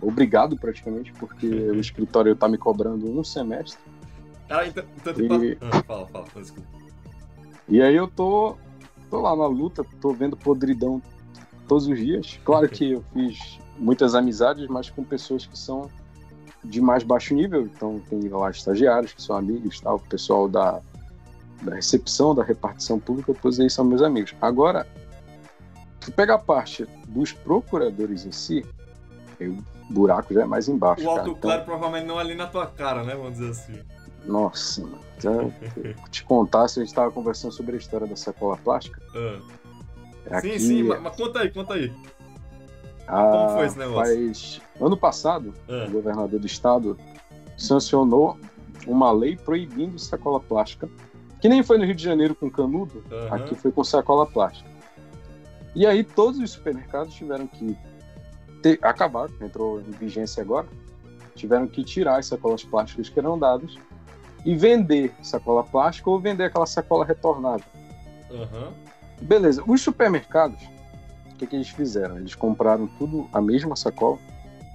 [0.00, 3.78] obrigado praticamente, porque o escritório está me cobrando um semestre.
[4.48, 6.68] Cara, então, então tu E- tá- Ah, fala, fala, desculpa.
[7.68, 8.56] E aí eu tô,
[9.12, 11.02] tô lá na luta, tô vendo podridão
[11.68, 12.40] todos os dias.
[12.46, 15.90] Claro que eu fiz muitas amizades, mas com pessoas que são
[16.64, 17.60] de mais baixo nível.
[17.60, 20.80] Então, tem lá estagiários que são amigos, tal, o pessoal da,
[21.60, 24.34] da recepção, da repartição pública, todos eles são meus amigos.
[24.40, 24.88] Agora,
[26.00, 28.64] tu pega a parte dos procuradores em si,
[29.38, 31.04] o buraco já é mais embaixo.
[31.04, 31.38] O alto cara.
[31.38, 33.14] claro Então, provavelmente não é ali na tua cara, né?
[33.14, 33.78] Vamos dizer assim.
[34.24, 35.02] Nossa, mano.
[36.10, 39.00] Te contar se a gente estava conversando sobre a história da sacola plástica.
[39.14, 39.38] Ah.
[40.26, 41.92] É Sim, aqui, sim, mas, mas conta aí, conta aí.
[43.08, 44.14] ah, como foi esse negócio?
[44.26, 44.60] Faz...
[44.80, 45.86] Ano passado, Ah.
[45.88, 46.96] o governador do estado
[47.56, 48.38] sancionou
[48.86, 50.88] uma lei proibindo sacola plástica,
[51.40, 53.34] que nem foi no Rio de Janeiro com canudo, Aham.
[53.36, 54.70] aqui foi com sacola plástica.
[55.74, 57.76] E aí todos os supermercados tiveram que
[58.62, 60.66] ter, acabar, entrou em vigência agora,
[61.34, 63.76] tiveram que tirar as sacolas plásticas que eram dadas
[64.44, 67.66] e vender sacola plástica ou vender aquela sacola retornável.
[68.30, 68.72] Aham.
[69.20, 70.60] Beleza, os supermercados,
[71.30, 72.18] o que, que eles fizeram?
[72.18, 74.18] Eles compraram tudo a mesma sacola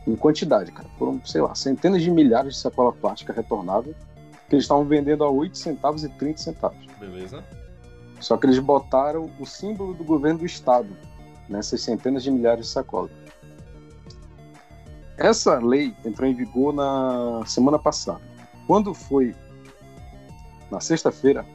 [0.08, 0.88] em quantidade, cara.
[0.98, 3.94] Foram, sei lá, centenas de milhares de sacola plástica retornável
[4.48, 6.78] que eles estavam vendendo a 8 centavos e 30 centavos.
[7.00, 7.44] Beleza.
[8.20, 10.88] Só que eles botaram o símbolo do governo do estado
[11.50, 13.12] nessas centenas de milhares de sacolas.
[15.18, 18.22] Essa lei entrou em vigor na semana passada.
[18.66, 19.36] Quando foi
[20.72, 21.46] na sexta-feira,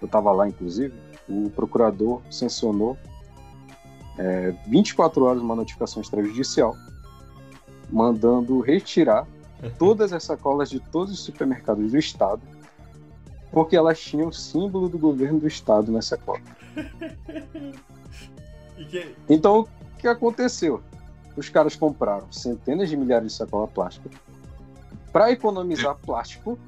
[0.00, 0.94] eu estava lá inclusive,
[1.28, 2.96] o procurador sancionou
[4.18, 6.76] é, 24 horas uma notificação extrajudicial
[7.90, 9.26] mandando retirar
[9.78, 12.42] todas as sacolas de todos os supermercados do estado
[13.52, 16.40] porque elas tinham o símbolo do governo do estado nessa sacola.
[18.90, 19.14] Que...
[19.28, 19.68] Então, o
[19.98, 20.82] que aconteceu?
[21.36, 24.10] Os caras compraram centenas de milhares de sacola plástica
[25.12, 26.58] para economizar plástico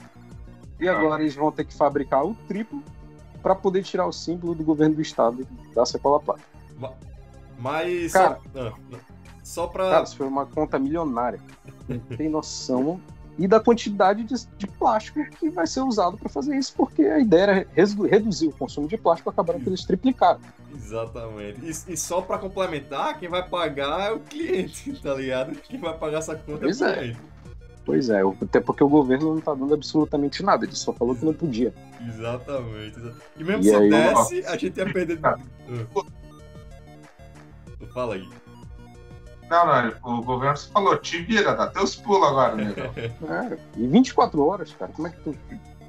[0.81, 2.83] e agora eles vão ter que fabricar o triplo
[3.43, 6.49] para poder tirar o símbolo do governo do estado da sacola plástica.
[7.59, 8.13] Mas.
[8.13, 8.41] Cara.
[8.53, 8.99] só, ah,
[9.43, 9.91] só pra.
[9.91, 11.41] Cara, isso foi uma conta milionária.
[11.89, 13.01] Não tem noção
[13.39, 17.19] e da quantidade de, de plástico que vai ser usado para fazer isso, porque a
[17.19, 20.41] ideia era redu- reduzir o consumo de plástico, acabaram que eles triplicaram.
[20.73, 21.61] Exatamente.
[21.65, 25.55] E, e só pra complementar, quem vai pagar é o cliente, tá ligado?
[25.57, 27.17] Quem vai pagar essa conta Pois é o é.
[27.85, 31.25] Pois é, até porque o governo não tá dando absolutamente nada, ele só falou que
[31.25, 31.75] não podia.
[32.09, 32.99] Exatamente.
[32.99, 35.19] exa- E mesmo E se aí- desse, a gente ia perder.
[35.23, 35.37] Ah.
[37.93, 38.29] Fala aí.
[39.51, 42.91] Não, não, o governo só falou, te vira, dá teus pulos agora, negão.
[42.97, 45.37] É, e 24 horas, cara, como é que tu,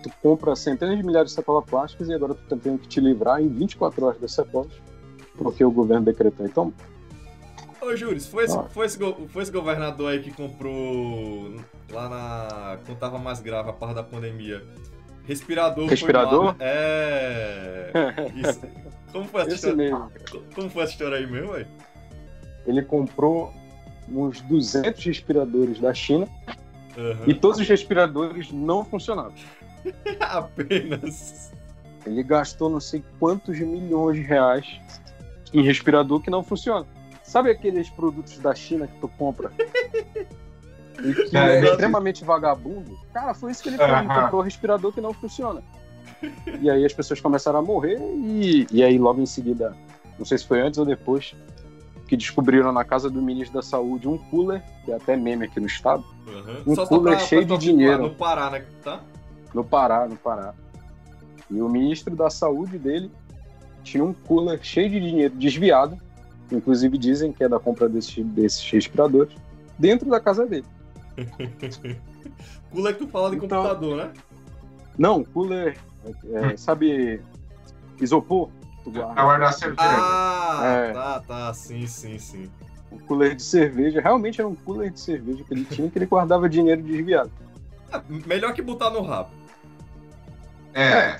[0.03, 2.99] tu compra centenas de milhares de sacolas plásticas e agora tu tá tendo que te
[2.99, 4.71] livrar em 24 horas das sacolas?
[5.38, 6.45] Porque o governo decretou.
[6.45, 6.73] Então,
[7.81, 11.55] Ô, Júlio, foi esse, foi, esse, foi esse governador aí que comprou
[11.91, 12.77] lá na.
[12.85, 14.63] quando tava mais grave a parte da pandemia.
[15.25, 15.85] Respirador.
[15.85, 16.55] foi Respirador?
[16.59, 17.91] É.
[18.35, 18.61] Isso.
[19.11, 19.77] Como foi essa esse história?
[19.77, 20.11] mesmo.
[20.53, 21.67] Como foi essa história aí mesmo, velho?
[22.67, 23.53] Ele comprou
[24.09, 26.27] uns 200 respiradores da China
[26.97, 27.23] Aham.
[27.25, 29.33] e todos os respiradores não funcionavam.
[30.19, 31.51] Apenas.
[32.05, 34.79] Ele gastou não sei quantos milhões de reais
[35.53, 36.85] em respirador que não funciona.
[37.25, 39.51] Sabe aqueles produtos da China que tu compra?
[41.03, 42.97] E que É, é, extremamente vagabundo?
[43.13, 43.89] Cara, foi isso que ele fez.
[43.89, 45.61] Ele comprou respirador que não funciona.
[46.61, 49.75] E aí as pessoas começaram a morrer e, e aí logo em seguida,
[50.17, 51.35] não sei se foi antes ou depois,
[52.07, 55.59] que descobriram na casa do ministro da saúde um cooler, que é até meme aqui
[55.59, 56.03] no estado.
[56.65, 58.03] Um Só cooler pra- cheio pra de situar, dinheiro.
[58.03, 58.65] No Pará, né?
[58.81, 59.01] Tá?
[59.53, 60.53] no Pará, no Pará.
[61.51, 63.11] E o ministro da saúde dele
[63.83, 65.99] tinha um cooler cheio de dinheiro desviado,
[66.51, 69.36] inclusive dizem que é da compra desses, desses respiradores,
[69.79, 70.65] dentro da casa dele.
[72.71, 74.13] Cooler que tu fala de Então- computador, né?
[74.97, 75.77] Não, cooler,
[76.34, 77.21] é, sabe,
[77.99, 78.49] isopor?
[78.49, 79.21] que Tu Pra guarda.
[79.23, 79.81] guardar cerveja.
[79.81, 80.91] Ah, É.
[80.93, 81.53] tá, tá.
[81.53, 82.49] Sim, sim, sim.
[82.91, 83.99] Um cooler de cerveja.
[83.99, 87.31] Realmente era um cooler de cerveja que ele tinha, que ele guardava dinheiro desviado.
[87.91, 89.29] Ah, melhor que botar no rabo.
[90.73, 91.17] É,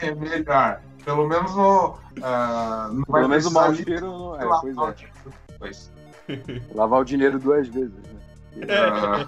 [0.00, 0.80] é melhor.
[1.06, 1.96] Pelo menos no.
[2.20, 4.44] ah, não vai Pelo menos o mau ali dinheiro não é.
[4.44, 4.92] lavar Pois o é.
[4.92, 5.92] dinheiro depois.
[6.74, 8.66] Lavar o dinheiro duas vezes, né?
[8.68, 9.26] Ah,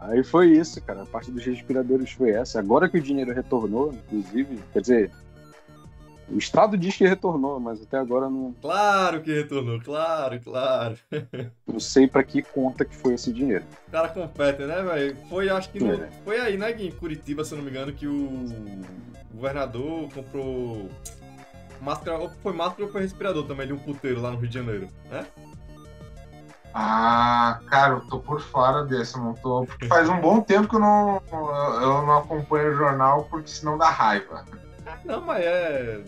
[0.00, 1.02] Aí foi isso, cara.
[1.02, 2.58] A parte dos respiradores foi essa.
[2.58, 5.10] Agora que o dinheiro retornou, inclusive, quer dizer,
[6.28, 10.96] o Estado diz que retornou, mas até agora não, Claro que retornou, claro, claro.
[11.66, 13.64] não sei pra que conta que foi esse dinheiro.
[13.88, 15.16] O cara compete, né, velho?
[15.28, 16.08] Foi, acho que no, É.
[16.24, 18.46] foi aí, né, em Curitiba, se eu não me engano, que o
[19.34, 20.88] governador comprou
[21.80, 24.54] máscara, ou foi máscara ou foi respirador também de um puteiro lá no Rio de
[24.54, 25.26] Janeiro, né?
[26.76, 29.64] Ah, cara, eu tô por fora desse, eu não tô.
[29.64, 33.78] Porque faz um bom tempo que eu não, eu não acompanho o jornal, porque senão
[33.78, 34.44] dá raiva.
[35.04, 36.00] Não, mas é.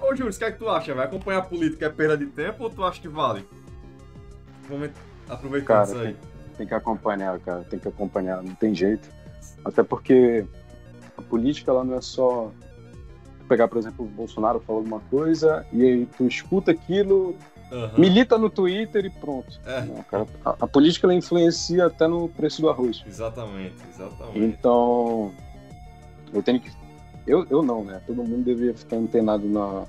[0.00, 0.94] Ô, Júlio, o que é que tu acha?
[0.94, 3.46] Vai acompanhar a política é perda de tempo ou tu acha que vale?
[4.68, 4.90] Vamos
[5.28, 6.14] aproveitar Cara, isso aí.
[6.14, 6.16] tem,
[6.58, 7.64] tem que acompanhar, cara.
[7.64, 9.08] Tem que acompanhar, não tem jeito.
[9.64, 10.46] Até porque
[11.16, 12.50] a política ela não é só
[13.48, 17.36] pegar, por exemplo, o Bolsonaro falando uma coisa e aí tu escuta aquilo,
[17.70, 17.92] Aham.
[17.98, 19.60] milita no Twitter e pronto.
[19.64, 19.82] É.
[19.82, 23.04] Não, cara, a, a política ela influencia até no preço do arroz.
[23.06, 24.38] Exatamente, exatamente.
[24.38, 25.32] Então,
[26.32, 26.70] eu tenho que.
[27.26, 28.00] Eu, eu não, né?
[28.06, 29.84] Todo mundo deveria ficar antenado na,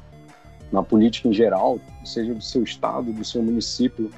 [0.72, 4.12] na política em geral, seja do seu estado, do seu município,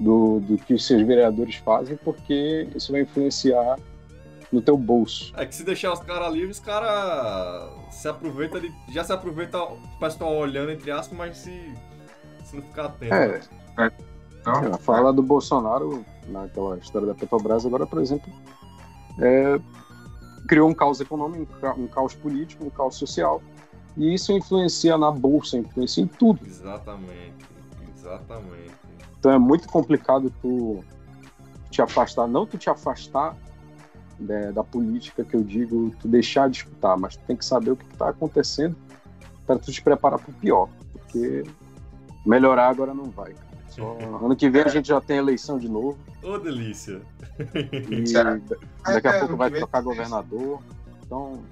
[0.00, 3.78] do, do que os seus vereadores fazem, porque isso vai influenciar
[4.52, 5.32] no teu bolso.
[5.36, 8.72] É que se deixar os caras livres, os caras se aproveita de.
[8.88, 11.74] Já se aproveita o pessoal olhando, entre aspas, mas se,
[12.44, 13.14] se não ficar atento.
[13.14, 13.40] É,
[14.40, 18.32] Então, É, Falar do Bolsonaro naquela história da Petrobras agora, por exemplo,
[19.20, 19.58] é,
[20.46, 23.42] criou um caos econômico, um ca- caos político, um caos social,
[23.96, 26.40] e isso influencia na bolsa, influencia em tudo.
[26.44, 27.46] Exatamente,
[27.96, 28.76] exatamente.
[29.18, 30.84] Então é muito complicado tu
[31.70, 33.36] te afastar, não tu te afastar
[34.18, 37.72] né, da política que eu digo, tu deixar de escutar, mas tu tem que saber
[37.72, 38.76] o que está acontecendo
[39.46, 41.42] para tu te preparar para o pior, porque
[42.24, 43.34] melhorar agora não vai.
[43.84, 45.98] Ano que vem a gente já tem eleição de novo.
[46.22, 47.00] Ô, delícia.
[47.38, 48.12] E
[48.84, 50.60] daqui a É, pouco vai trocar governador.
[51.04, 51.42] Então,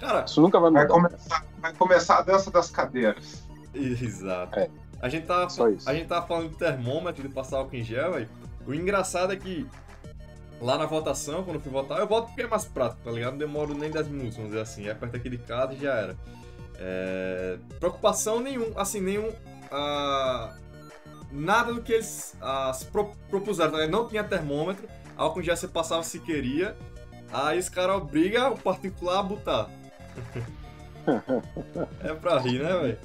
[0.00, 0.94] Cara, isso nunca vai Vai mudar.
[0.94, 3.42] começar, vai começar a dança das cadeiras.
[3.74, 4.58] exato.
[4.58, 4.68] É.
[5.00, 5.88] A gente tava, Só isso.
[5.88, 8.28] a gente tava falando de termômetro, de passar álcool em gel, aí.
[8.66, 9.66] O engraçado é que
[10.60, 13.32] lá na votação, quando eu fui votar, eu voto porque é mais prático, tá ligado?
[13.32, 14.88] Não demoro nem 10 minutos, vamos dizer assim.
[14.88, 16.16] É perto aqui de casa e já era.
[16.76, 19.30] É, Preocupação nenhum, assim, nenhum.
[19.70, 20.52] ah,
[21.30, 23.90] Nada do que eles ah, se pro- propuseram, tá ligado?
[23.92, 26.76] Não tinha termômetro, álcool gel você passava se queria.
[27.32, 29.68] Aí os caras obrigam o particular a botar.
[32.02, 32.98] é pra rir, né, velho?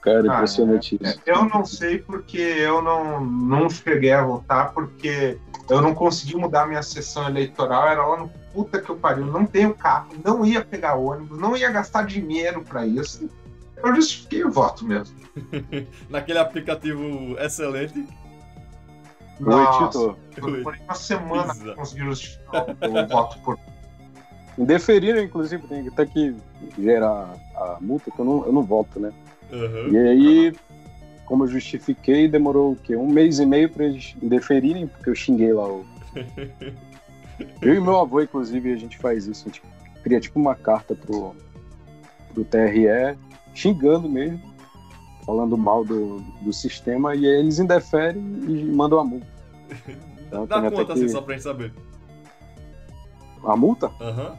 [0.00, 1.20] Cara, Ah, impressionante isso.
[1.26, 5.36] Eu não sei porque eu não, não cheguei a votar, porque
[5.68, 9.44] eu não consegui mudar minha sessão eleitoral, era lá no puta que eu pariu, não
[9.44, 13.28] tenho carro, não ia pegar ônibus, não ia gastar dinheiro pra isso.
[13.82, 15.16] Eu justifiquei o voto mesmo.
[16.08, 18.06] Naquele aplicativo excelente.
[19.40, 21.68] Oi, Nossa, por por uma semana Exato.
[21.68, 23.58] eu consegui justificar o voto por
[24.58, 26.34] Indeferiram, inclusive, tem até que
[26.78, 29.10] gerar a multa, que eu não, eu não voto, né?
[29.50, 29.88] Aham.
[29.90, 30.52] E aí,
[31.24, 32.94] como eu justifiquei, demorou o quê?
[32.94, 35.84] Um mês e meio pra eles indeferirem, porque eu xinguei lá o.
[37.62, 39.48] Eu e meu avô, inclusive, a gente faz isso.
[39.48, 39.62] A gente
[40.02, 41.34] cria tipo uma carta pro,
[42.34, 43.16] pro TRE,
[43.54, 44.40] xingando mesmo,
[45.26, 49.26] falando mal do, do sistema, e aí eles indeferem e mandam a multa.
[50.30, 51.72] Então, Dá conta que- assim, só pra gente saber.
[53.44, 53.90] A multa?
[54.00, 54.36] Aham.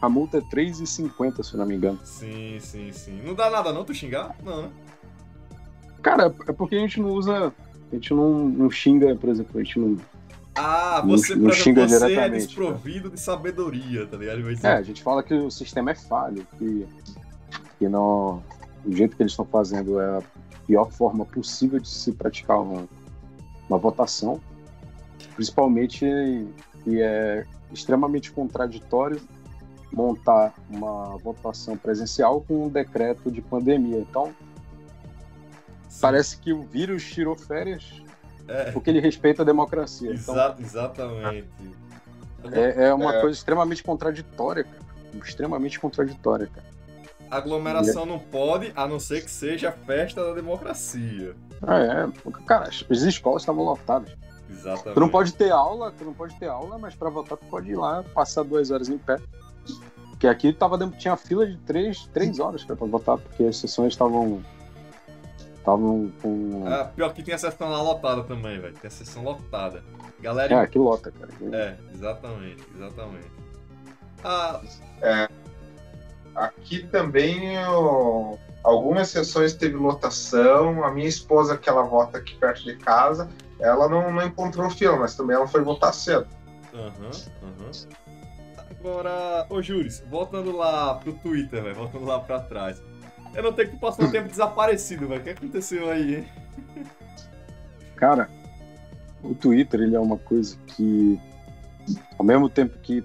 [0.00, 1.98] A multa é R$3,50, se eu não me engano.
[2.04, 3.20] Sim, sim, sim.
[3.24, 4.36] Não dá nada não tu xingar?
[4.44, 4.68] Não, né?
[6.00, 7.52] Cara, é porque a gente não usa.
[7.90, 9.96] A gente não, não xinga, por exemplo, a gente não.
[10.54, 14.42] Ah, Não- você, não exemplo, xinga você é diretamente, desprovido de sabedoria, tá ligado?
[14.44, 16.86] Dizer, É, a gente fala que o sistema é falho, que,
[17.78, 18.42] que não,
[18.84, 20.22] o jeito que eles estão fazendo é a
[20.66, 22.88] pior forma possível de se praticar uma,
[23.68, 24.40] uma votação,
[25.34, 26.04] principalmente
[26.86, 29.20] e é extremamente contraditório
[29.92, 33.98] montar uma votação presencial com um decreto de pandemia.
[33.98, 34.34] Então,
[35.88, 36.00] sim.
[36.00, 38.02] parece que o vírus tirou férias
[38.48, 40.12] É, porque ele respeita a democracia.
[40.14, 41.48] Então, exa- exatamente.
[42.52, 43.20] é, é uma É.
[43.20, 44.86] coisa extremamente contraditória, cara.
[45.24, 46.65] Extremamente contraditória, cara.
[47.30, 51.34] Aglomeração não pode, a não ser que seja a festa da democracia.
[51.62, 52.30] Ah, é.
[52.46, 54.12] Cara, as as escolas estavam lotadas.
[54.50, 54.94] Exatamente.
[54.94, 57.70] Tu não pode ter aula, tu não pode ter aula, mas pra votar tu pode
[57.70, 59.18] ir lá, passar duas horas em pé.
[60.10, 64.42] Porque aqui tava, tinha fila de três, três horas pra votar, porque as sessões estavam.
[65.58, 66.64] Estavam com.
[66.66, 68.74] Ah, pior que tem a sessão lá lotada também, velho.
[68.74, 69.82] Tem a sessão lotada.
[70.20, 70.54] Galera.
[70.54, 71.30] É, aqui lota, cara.
[71.52, 73.30] É, exatamente, exatamente.
[74.24, 74.60] Ah,
[76.36, 80.84] Aqui também eu- algumas sessões teve lotação.
[80.84, 84.96] A minha esposa, que ela vota aqui perto de casa, ela não, não encontrou fila,
[84.98, 86.26] mas também ela foi votar cedo.
[86.74, 87.10] aham,
[87.42, 87.70] aham.
[88.78, 92.80] Agora, ô Júris, voltando lá pro Twitter, velho, voltando lá pra trás.
[93.34, 95.20] Eu não tenho que passar um tempo desaparecido, velho.
[95.20, 96.28] O que aconteceu aí, hein?
[97.96, 98.28] Cara,
[99.22, 101.18] o Twitter ele é uma coisa que,
[102.18, 103.02] ao mesmo tempo que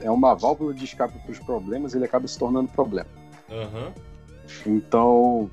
[0.00, 3.08] é uma válvula de escape para os problemas, ele acaba se tornando problema.
[3.50, 3.92] Aham.
[4.66, 5.50] Então,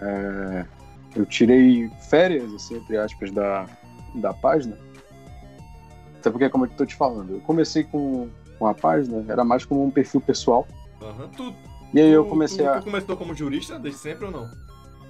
[0.00, 0.64] é,
[1.16, 3.66] eu tirei férias, assim, entre aspas, da,
[4.16, 4.76] da página.
[6.18, 9.64] Até porque, como eu tô te falando, eu comecei com, com a página, era mais
[9.64, 10.66] como um perfil pessoal.
[11.00, 11.28] Aham.
[11.36, 11.54] Tu,
[11.94, 12.80] E aí eu comecei tu, a.
[12.80, 14.50] Tu começou como jurista desde sempre ou não?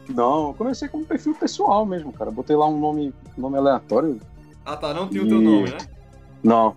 [0.09, 2.31] Não, eu comecei como perfil pessoal mesmo, cara.
[2.31, 4.19] Botei lá um nome, nome aleatório.
[4.64, 5.79] Ah tá, não tinha o teu E- nome, né?
[6.43, 6.75] Não,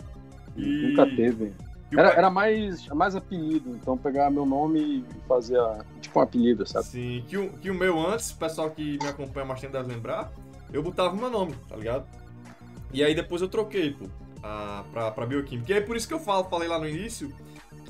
[0.58, 0.62] E...
[0.82, 1.54] nunca teve.
[1.92, 6.22] Era, pai- era mais, mais apelido, então pegar meu nome e fazer a- tipo um
[6.22, 6.86] apelido, sabe?
[6.86, 9.88] Sim, que o, que o meu antes, o pessoal que me acompanha mais tempo deve
[9.94, 10.32] lembrar,
[10.72, 12.06] eu botava o meu nome, tá ligado?
[12.94, 14.06] E aí depois eu troquei, pô,
[14.44, 15.72] a, pra, pra bioquímica.
[15.74, 17.34] E é por isso que eu falo, falei lá no início,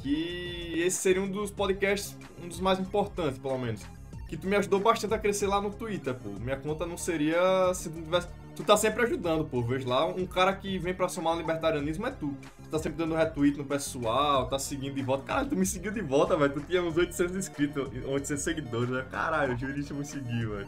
[0.02, 3.82] que esse seria um dos podcasts, um dos mais importantes, pelo menos.
[4.28, 6.30] Que tu me ajudou bastante a crescer lá no Twitter, pô.
[6.40, 8.28] Minha conta não seria se tu não tivesse.
[8.56, 9.62] Tu tá sempre ajudando, pô.
[9.62, 12.36] Vejo lá, um cara que vem pra somar o libertarianismo é tu.
[12.64, 15.24] Tu tá sempre dando retweet no pessoal, tá seguindo de volta.
[15.24, 16.54] Caralho, tu me seguiu de volta, velho.
[16.54, 19.06] Tu tinha uns 800 inscritos, 800 seguidores, né?
[19.10, 20.68] Caralho, o jurista me seguiu, velho.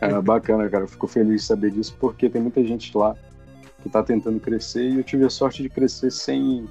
[0.00, 0.84] É bacana, cara.
[0.84, 3.16] Eu fico feliz de saber disso, porque tem muita gente lá
[3.82, 6.68] que tá tentando crescer e eu tive a sorte de crescer sem,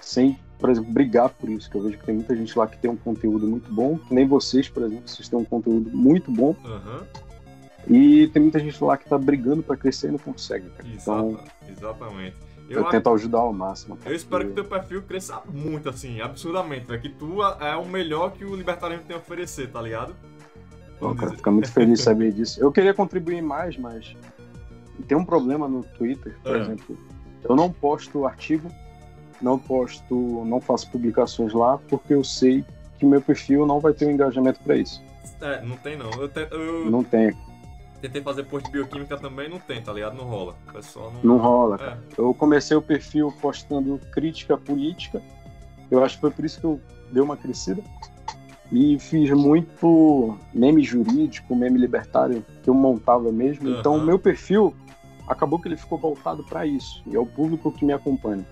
[0.00, 1.70] sem, por exemplo, brigar por isso.
[1.70, 4.14] Que eu vejo que tem muita gente lá que tem um conteúdo muito bom, que
[4.14, 7.06] nem vocês, por exemplo, vocês têm um conteúdo muito bom Aham,
[7.88, 10.88] e tem muita gente lá que tá brigando pra crescer e não consegue, cara.
[10.88, 12.36] Então exata- exatamente.
[12.68, 13.96] eu, Eu, tento ajudar ao máximo.
[13.96, 17.00] cara, eu espero que teu perfil cresça muito, assim, absurdamente, velho.
[17.02, 20.14] Que tu é o melhor que o libertarianismo tem a oferecer, tá ligado?
[20.98, 22.60] Pô, cara, fica muito feliz de saber disso.
[22.62, 24.16] Eu queria contribuir mais, mas
[25.06, 26.58] tem um problema no Twitter, por Ah.
[26.60, 26.96] exemplo.
[27.42, 28.70] Eu não posto artigo,
[29.42, 30.14] não posto,
[30.46, 32.64] não faço publicações lá, porque eu sei
[32.98, 35.02] que meu perfil não vai ter um engajamento para isso.
[35.42, 36.10] É, não tem não.
[36.12, 37.36] Eu, te- eu Não tem,
[38.04, 40.14] tentei fazer post de bioquímica também, não tem, tá ligado?
[40.14, 40.54] Não rola.
[40.68, 41.22] O pessoal não.
[41.22, 41.78] não rola.
[41.78, 41.98] cara.
[42.16, 45.22] É, Eu comecei o perfil postando crítica política.
[45.90, 47.82] Eu acho que foi por isso que eu dei uma crescida.
[48.70, 53.68] E fiz muito meme jurídico, meme libertário que eu montava mesmo.
[53.68, 54.02] Então, Aham.
[54.02, 54.74] o meu perfil
[55.26, 57.02] acabou que ele ficou voltado para isso.
[57.06, 58.44] E é o público que me acompanha.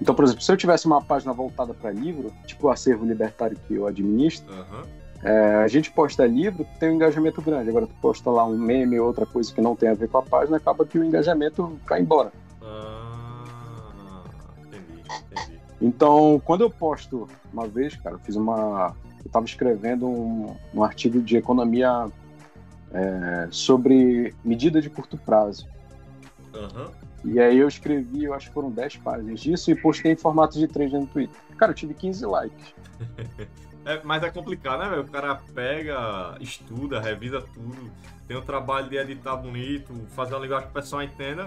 [0.00, 3.56] Então, por exemplo, se eu tivesse uma página voltada para livro, tipo o acervo libertário
[3.68, 4.82] que eu administro, aham.
[5.24, 7.70] É, a gente posta livro, tem um engajamento grande.
[7.70, 10.18] Agora, tu posta lá um meme ou outra coisa que não tem a ver com
[10.18, 12.30] a página, acaba que o engajamento cai embora.
[12.62, 14.22] Ah,
[14.58, 15.58] entendi, entendi.
[15.80, 18.94] Então, quando eu posto uma vez, cara, eu fiz uma.
[19.20, 22.06] Eu estava escrevendo um, um artigo de economia
[22.92, 25.66] é, sobre medida de curto prazo.
[26.54, 26.90] Aham.
[27.24, 30.58] E aí eu escrevi, eu acho que foram 10 páginas disso e postei em formato
[30.58, 31.34] de 3 no Twitter.
[31.56, 32.74] Cara, eu tive 15 likes.
[33.84, 35.02] É, mas é complicado, né, velho?
[35.02, 37.90] O cara pega, estuda, revisa tudo,
[38.26, 41.46] tem o trabalho de editar bonito, fazer uma linguagem que o pessoal entenda.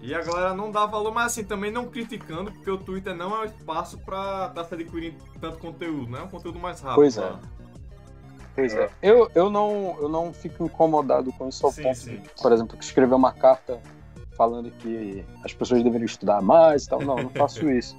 [0.00, 3.34] E a galera não dá valor, mas assim, também não criticando, porque o Twitter não
[3.34, 6.20] é um espaço pra estar se adquirindo tanto conteúdo, né?
[6.20, 6.96] É um conteúdo mais rápido.
[6.96, 7.32] Pois é.
[8.54, 8.88] Pois é.
[9.02, 12.16] Eu, eu, não, eu não fico incomodado com isso ao Sim, ponto sim.
[12.18, 13.80] de, por exemplo, que escrever uma carta
[14.36, 17.00] falando que as pessoas deveriam estudar mais e tal.
[17.00, 17.96] Não, não faço isso.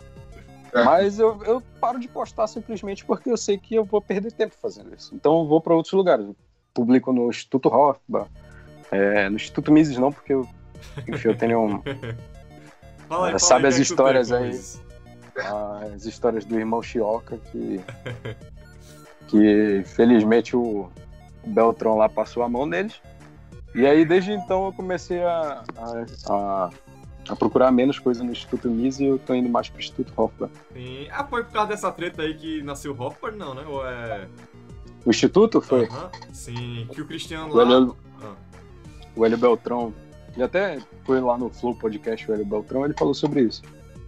[0.76, 0.84] É.
[0.84, 4.54] Mas eu, eu paro de postar simplesmente porque eu sei que eu vou perder tempo
[4.62, 5.16] fazendo isso.
[5.16, 6.26] Então eu vou para outros lugares.
[6.28, 6.36] Eu
[6.74, 8.28] publico no Instituto Hofbauer,
[8.92, 10.46] é, no Instituto Mises não, porque eu,
[11.08, 11.82] enfim, eu tenho um-
[13.08, 14.50] Fala aí, fala sabe aí, as é que tu histórias aí?
[14.50, 14.84] isso?
[15.94, 17.82] as histórias do irmão Chioca que,
[19.28, 20.90] que felizmente o
[21.46, 23.02] Beltrão lá passou a mão neles.
[23.74, 26.70] E aí desde então eu comecei a, a, a,
[27.28, 30.52] a procurar menos coisa no Instituto Mises e eu tô indo mais pro Instituto Hofbauer.
[30.74, 31.08] Sim.
[31.12, 33.64] Ah, foi por causa dessa treta aí que nasceu o Hoffer, não, né?
[33.68, 34.28] Ou é.
[35.06, 36.10] O Instituto foi Aham.
[36.34, 37.64] Sim, que o Cristiano o lá.
[37.64, 38.34] Hélio, Ah.
[39.16, 39.94] o Hélio Beltrão.
[40.34, 43.62] Ele até foi lá no Flow Podcast, o Hélio Beltrão, ele falou sobre isso.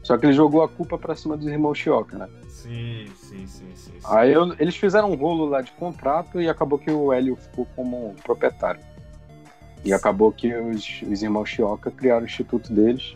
[0.04, 2.30] Só que ele jogou a culpa pra cima dos irmãos Chioca, né?
[2.48, 3.92] Sim, sim, sim, sim.
[3.94, 4.00] sim.
[4.06, 7.66] Aí eu- eles fizeram um rolo lá de contrato e acabou que o Hélio ficou
[7.76, 8.82] como proprietário.
[9.86, 13.16] E acabou que os, os irmãos Chioca criaram o instituto deles.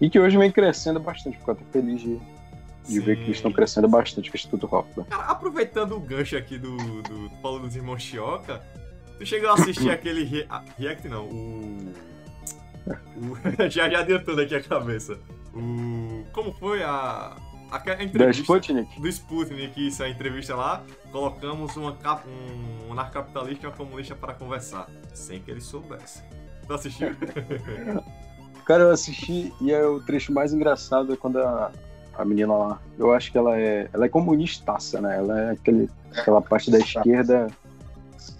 [0.00, 2.18] E que hoje vem crescendo bastante, fico até feliz de,
[2.86, 5.06] de ver que eles estão crescendo bastante com o Instituto Hoffman.
[5.06, 8.62] Cara, aproveitando o gancho aqui do, do tu falou dos irmãos Chioca,
[9.18, 11.78] tu chegou a assistir aquele re- ah, react não, o,
[13.16, 13.36] o
[13.70, 15.18] já já adiantando aqui a cabeça.
[15.54, 17.34] O como foi a
[17.70, 19.00] a, a Da entrevista Sputnik?
[19.00, 20.82] do Sputnik, isso a entrevista lá,
[21.12, 26.22] colocamos uma cap, um anarcapitalista e uma comunista para conversar, sem que eles soubessem.
[26.66, 27.08] Tu assistiu?
[28.64, 31.70] Cara, eu assisti e é o trecho mais engraçado é quando a,
[32.18, 35.16] a menina lá, eu acho que ela é, ela é comunistaça, né?
[35.18, 37.46] Ela é aquele, aquela parte da esquerda,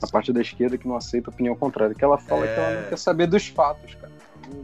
[0.02, 2.54] a parte da esquerda que não aceita a opinião contrária, que ela fala É.
[2.54, 4.12] que ela não quer saber dos fatos, cara.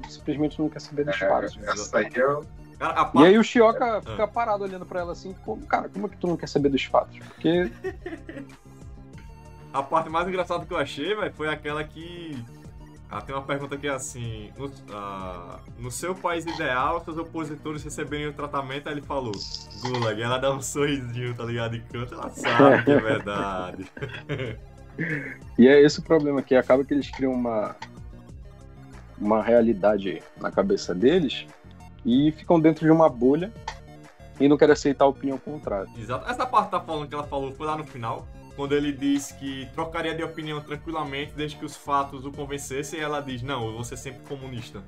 [0.08, 1.56] Simplesmente não quer saber dos fatos.
[1.62, 2.44] É, essa aí eu.
[2.82, 6.06] Cara, a E aí o Chioca fica parado olhando pra ela assim, como, cara, como
[6.06, 7.16] é que tu não quer saber dos fatos?
[7.20, 7.70] Porque
[9.72, 12.36] a parte mais engraçada que eu achei, velho, foi aquela que
[13.08, 18.26] Ah, tem uma pergunta aqui assim: no, ah, no seu país ideal, seus opositores receberem
[18.26, 19.30] o tratamento, aí ele falou:
[19.80, 21.76] Gulag, ela dá um sorrisinho, tá ligado?
[21.76, 23.86] E canta, ela sabe que é verdade.
[25.58, 27.74] E é esse o problema, que acaba que eles criam uma,
[29.18, 31.46] uma realidade na cabeça deles
[32.04, 33.52] e ficam dentro de uma bolha
[34.40, 35.88] e não querem aceitar a opinião contrária.
[35.96, 36.28] Exato.
[36.28, 38.26] Essa parte tá falando que ela falou foi lá no final,
[38.56, 43.02] quando ele diz que trocaria de opinião tranquilamente desde que os fatos o convencessem, e
[43.02, 44.82] ela diz: Não, eu vou ser sempre comunista.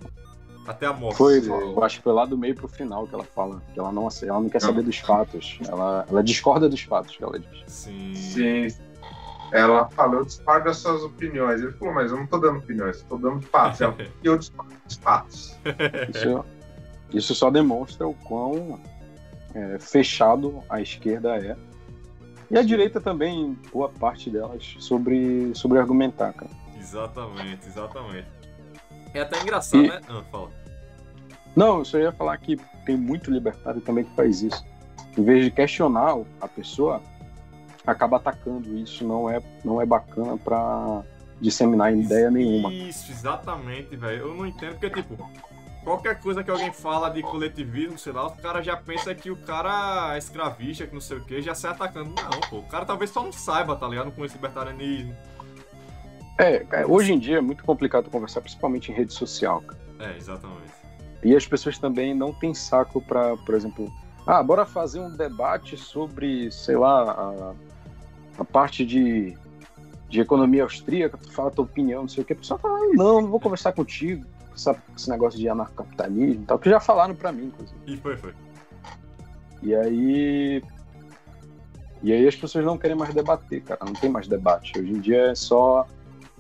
[0.67, 1.19] Até a morte.
[1.19, 3.93] Foi, eu acho que foi lá do meio pro final que ela fala, que ela
[3.93, 7.65] não, ela não quer saber dos fatos, ela, ela discorda dos fatos, que ela diz.
[7.67, 8.15] Sim.
[8.15, 8.69] Sim.
[9.53, 11.61] Ela falou, eu discordo das suas opiniões.
[11.61, 13.81] Ele falou, mas eu não tô dando opiniões, eu tô dando fatos.
[13.81, 15.57] Ela, e eu discordo dos fatos.
[16.15, 16.45] Isso,
[17.15, 18.81] isso só demonstra o quão
[19.55, 21.57] é, fechado a esquerda é.
[22.51, 26.51] E a direita também, boa parte delas, sobre, sobre argumentar, cara.
[26.79, 28.27] Exatamente, exatamente.
[29.15, 30.01] É até engraçado, E- né?
[30.09, 30.51] Ah, fala.
[31.57, 34.65] Não, eu só ia falar que tem muito libertário também que faz isso.
[35.17, 37.01] Em vez de questionar a pessoa,
[37.87, 39.05] acaba atacando isso.
[39.07, 41.03] Não é, não é bacana pra
[41.41, 42.73] disseminar ideia nenhuma.
[42.73, 44.19] Isso, exatamente, velho.
[44.19, 45.17] Eu não entendo, porque, tipo,
[45.85, 49.37] qualquer coisa que alguém fala de coletivismo, sei lá, os caras já pensam que o
[49.37, 52.11] cara é escravista, que não sei o que, já sai atacando.
[52.11, 52.59] Não, pô.
[52.59, 54.07] O cara talvez só não saiba, tá ligado?
[54.07, 55.15] Não conhece libertarianismo.
[56.39, 59.61] É, hoje em dia é muito complicado conversar, principalmente em rede social.
[59.63, 59.79] cara.
[60.01, 60.73] É, exatamente.
[61.23, 63.93] E as pessoas também não têm saco pra, por exemplo,
[64.27, 67.55] ah, bora fazer um debate sobre, sei lá, a,
[68.39, 69.37] a parte de,
[70.09, 72.33] de economia austríaca, tu fala a tua opinião, não sei o que.
[72.33, 76.47] A pessoa fala, "Ah, não, não vou conversar contigo, essa- esse negócio de anarcapitalismo e
[76.47, 77.79] tal, que já falaram pra mim, inclusive.
[77.87, 78.35] E foi, foi.
[79.63, 80.63] E aí.
[82.03, 83.81] E aí as pessoas não querem mais debater, cara.
[83.85, 84.79] Não tem mais debate.
[84.79, 85.87] Hoje em dia é só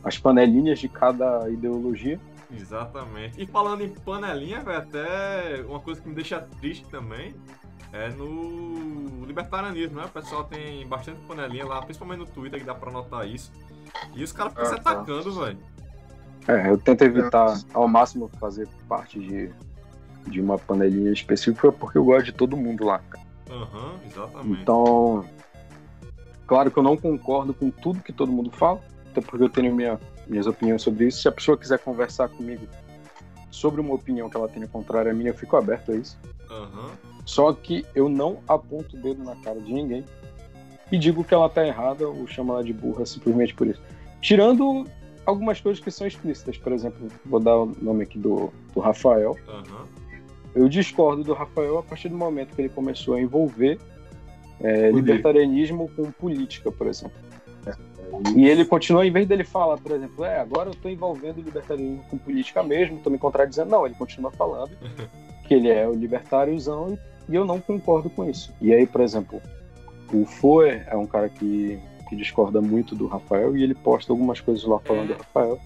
[0.03, 2.21] as panelinhas de cada ideologia.
[2.55, 3.41] Exatamente.
[3.43, 7.35] E falando em panelinha, velho, até uma coisa que me deixa triste também
[7.93, 10.05] é no libertarianismo, né?
[10.05, 13.51] O pessoal tem bastante panelinha lá, principalmente no Twitter, que dá pra notar isso.
[14.15, 14.91] E os caras ficam se Ah, tá.
[14.91, 15.59] atacando, velho.
[16.47, 19.51] É, eu tento evitar ao máximo fazer parte de,
[20.27, 23.25] de uma panelinha específica porque eu gosto de todo mundo lá, cara.
[23.51, 24.61] Aham, exatamente.
[24.63, 25.25] Então,
[26.47, 28.81] claro que eu não concordo com tudo que todo mundo fala,
[29.11, 31.23] até porque eu tenho minha, minhas opiniões sobre isso.
[31.23, 32.67] Se a pessoa quiser conversar comigo
[33.51, 36.19] sobre uma opinião que ela tenha contrária à minha, eu fico aberto a isso.
[36.51, 36.91] Aham.
[37.25, 40.05] Só que eu não aponto o dedo na cara de ninguém
[40.93, 43.81] e digo que ela tá errada ou chamo ela de burra simplesmente por isso.
[44.21, 44.87] Tirando
[45.27, 49.37] algumas coisas que são explícitas, por exemplo, vou dar o nome aqui do, do Rafael.
[49.49, 49.87] Aham.
[50.55, 53.79] Eu discordo do Rafael a partir do momento que ele começou a envolver
[54.61, 57.17] é, libertarianismo com política, por exemplo.
[58.37, 61.43] E ele continua, em vez dele falar, por exemplo, é, agora eu tô envolvendo o
[61.43, 63.71] libertarianismo com política mesmo, tô me contradizendo.
[63.71, 64.71] Não, ele continua falando
[65.49, 68.53] que ele é o libertáriozão e e eu não concordo com isso.
[68.61, 69.41] E aí, por exemplo,
[70.13, 71.79] o Foe é um cara que,
[72.15, 75.61] que discorda muito do Rafael e ele posta algumas coisas lá falando do Rafael.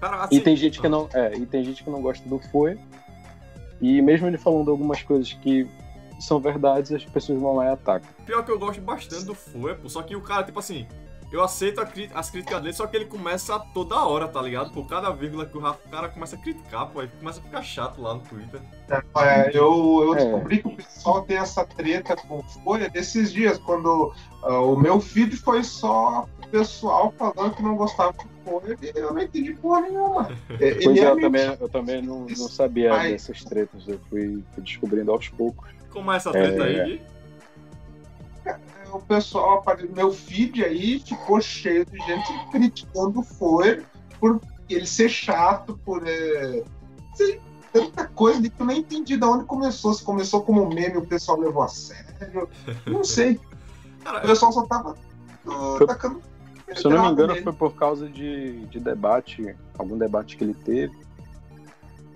[0.00, 2.38] Cara, assim, E tem gente que não, é, e tem gente que não gosta do
[2.38, 2.78] Foe.
[3.80, 5.66] E mesmo ele falando algumas coisas que
[6.20, 8.08] são verdades, as pessoas vão lá e atacam.
[8.24, 9.88] Pior que eu gosto bastante do pô.
[9.88, 10.86] Só que o cara, tipo assim,
[11.34, 11.80] eu aceito
[12.14, 14.72] as críticas dele, só que ele começa toda hora, tá ligado?
[14.72, 17.00] Por cada vírgula que o Rafa- o cara começa a criticar, pô.
[17.00, 18.60] Aí começa a ficar chato lá no Twitter.
[19.16, 20.16] É, eu, eu É.
[20.18, 24.12] descobri que o pessoal tem essa treta com Folha desses dias, quando
[24.42, 28.92] ah, o meu feed foi só o pessoal falando que não gostava de Folha e
[28.94, 30.28] eu não entendi porra nenhuma.
[30.60, 33.98] É, Pois Ele é, é eu também, eu também não, não sabia dessas tretas, eu
[34.08, 35.68] fui, fui descobrindo aos poucos.
[35.90, 36.82] Como é essa treta É.
[36.82, 37.02] aí, Gui?
[38.96, 39.62] O pessoal,
[39.94, 43.82] meu feed aí ficou cheio de gente criticando o Folha
[44.20, 46.62] por ele ser chato, por é,
[47.14, 47.40] sei,
[47.72, 49.92] tanta coisa de que eu nem entendi de onde começou.
[49.92, 52.48] Se começou como meme, o pessoal levou a sério.
[52.86, 53.40] Não sei.
[54.00, 54.94] O Cara, pessoal só tava
[55.46, 56.20] uh, tacando.
[56.76, 60.52] Se eu não me engano, foi por causa de, de debate, algum debate que ele
[60.52, 60.94] teve.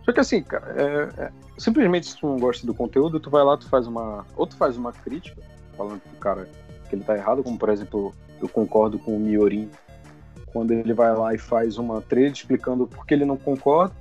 [0.04, 3.42] Só que assim, cara, é- é- simplesmente se tu não gosta do conteúdo, tu vai
[3.42, 4.26] lá, tu faz uma.
[4.36, 5.40] Ou tu faz uma crítica,
[5.78, 6.46] falando pro cara
[6.88, 9.70] que ele tá errado, como por exemplo, eu concordo com o Miorin,
[10.52, 13.94] quando ele vai lá e faz uma trade explicando por que ele não concorda,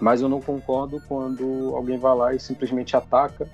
[0.00, 3.48] mas eu não concordo quando alguém vai lá e simplesmente ataca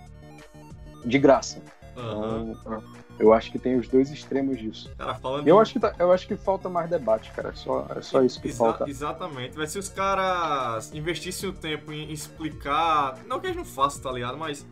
[1.05, 1.61] de graça.
[1.97, 2.55] aham.
[2.61, 2.83] Então,
[3.19, 4.91] eu acho que tem os dois extremos disso.
[4.97, 7.51] Cara, falando Eu em- acho que, tá- eu acho que falta mais debate, cara.
[7.51, 8.89] É só, é só isso que Exa- falta.
[8.89, 9.57] Exatamente.
[9.59, 13.19] Mas se os caras investissem o tempo em explicar.
[13.27, 14.39] Não que eles não façam, tá ligado?
[14.39, 14.67] Mas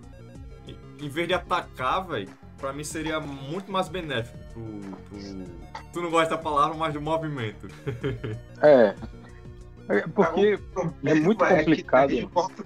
[0.98, 5.58] em vez de atacar, velho, pra mim seria muito mais benéfico pro, pro-
[5.92, 7.68] Tu não gosta da palavra, mas do movimento.
[8.62, 8.94] É.
[9.90, 10.58] É porque
[11.04, 12.12] é muito complicado.
[12.12, 12.64] É volta,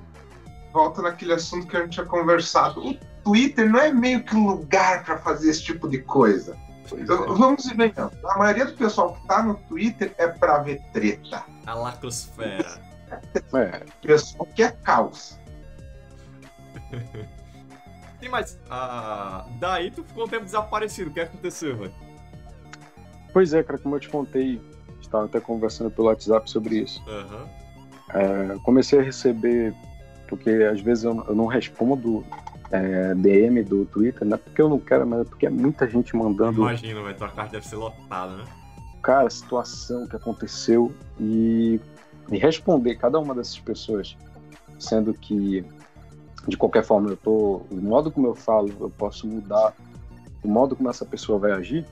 [0.73, 2.85] volta naquele assunto que a gente tinha conversado.
[2.85, 6.57] O Twitter não é meio que um lugar para fazer esse tipo de coisa.
[6.93, 7.27] Então, é.
[7.29, 11.45] Vamos ver, a maioria do pessoal que tá no Twitter é pra ver treta.
[11.65, 12.81] A lacosfera.
[13.55, 13.83] É.
[13.87, 15.39] O pessoal quer caos.
[18.29, 21.11] Mas ah, daí tu ficou um tempo desaparecido.
[21.11, 21.95] O que aconteceu, velho?
[23.33, 24.61] Pois é, cara, como eu te contei,
[25.01, 27.03] estava até conversando pelo WhatsApp sobre isso.
[27.07, 27.47] Uhum.
[28.15, 29.75] É, comecei a receber,
[30.29, 32.25] porque às vezes eu, eu não respondo
[32.71, 35.89] é, DM do Twitter, não é porque eu não quero, mas é porque é muita
[35.89, 36.61] gente mandando.
[36.61, 38.45] Imagina, vai tua carta deve ser lotada, né?
[39.03, 41.81] Cara, a situação que aconteceu e,
[42.31, 44.17] e responder cada uma dessas pessoas,
[44.79, 45.65] sendo que
[46.47, 49.75] de qualquer forma eu tô, o modo como eu falo, eu posso mudar
[50.43, 51.87] o modo como essa pessoa vai agir.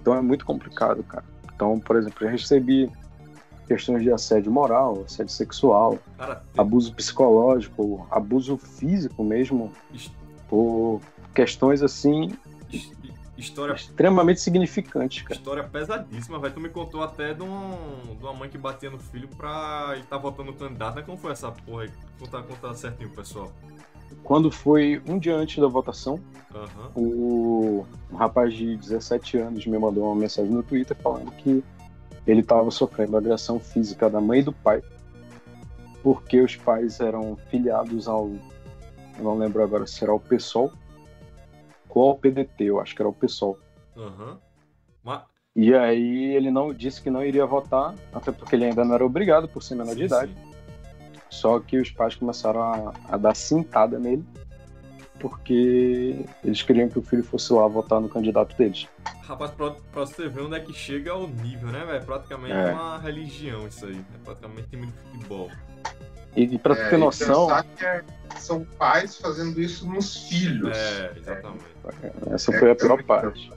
[0.00, 1.24] Então é muito complicado, cara.
[1.54, 2.90] Então, por exemplo, eu recebi
[3.66, 9.72] questões de assédio moral, assédio sexual, Cara, abuso psicológico, abuso físico mesmo,
[10.48, 11.00] por
[11.34, 12.30] questões assim
[13.36, 15.34] história extremamente significantes, cara.
[15.34, 16.54] História pesadíssima, velho.
[16.54, 20.04] Tu me contou até de, um, de uma mãe que batia no filho pra ele
[20.04, 21.02] tá votando no candidato, né?
[21.02, 21.90] Como foi essa porra aí?
[22.18, 23.52] Conta, conta certinho, pessoal.
[24.22, 26.20] Quando foi um dia antes da votação,
[26.54, 26.90] uhum.
[26.94, 31.62] o um rapaz de 17 anos me mandou uma mensagem no Twitter falando que
[32.26, 34.82] ele estava sofrendo agressão física da mãe e do pai,
[36.02, 38.32] porque os pais eram filiados ao.
[39.18, 40.72] Não lembro agora se era o PSOL
[42.00, 43.58] ao PDT, eu acho que era o PSOL.
[43.96, 44.36] Uhum.
[45.02, 45.22] Mas...
[45.54, 49.06] E aí ele não disse que não iria votar, até porque ele ainda não era
[49.06, 50.32] obrigado por ser menor sim, de idade.
[50.32, 50.56] Sim.
[51.30, 54.24] Só que os pais começaram a, a dar cintada nele,
[55.18, 58.86] porque eles queriam que o filho fosse lá votar no candidato deles.
[59.22, 62.04] Rapaz, pra, pra você ver onde é que chega o nível, né, velho?
[62.04, 62.72] Praticamente é.
[62.72, 63.98] uma religião isso aí.
[64.14, 65.50] É praticamente time de futebol.
[66.36, 67.48] E, e pra é, ter noção.
[67.50, 68.04] É,
[68.36, 70.76] são pais fazendo isso nos filhos.
[70.76, 71.64] É, exatamente.
[72.30, 73.50] Essa foi a pior parte.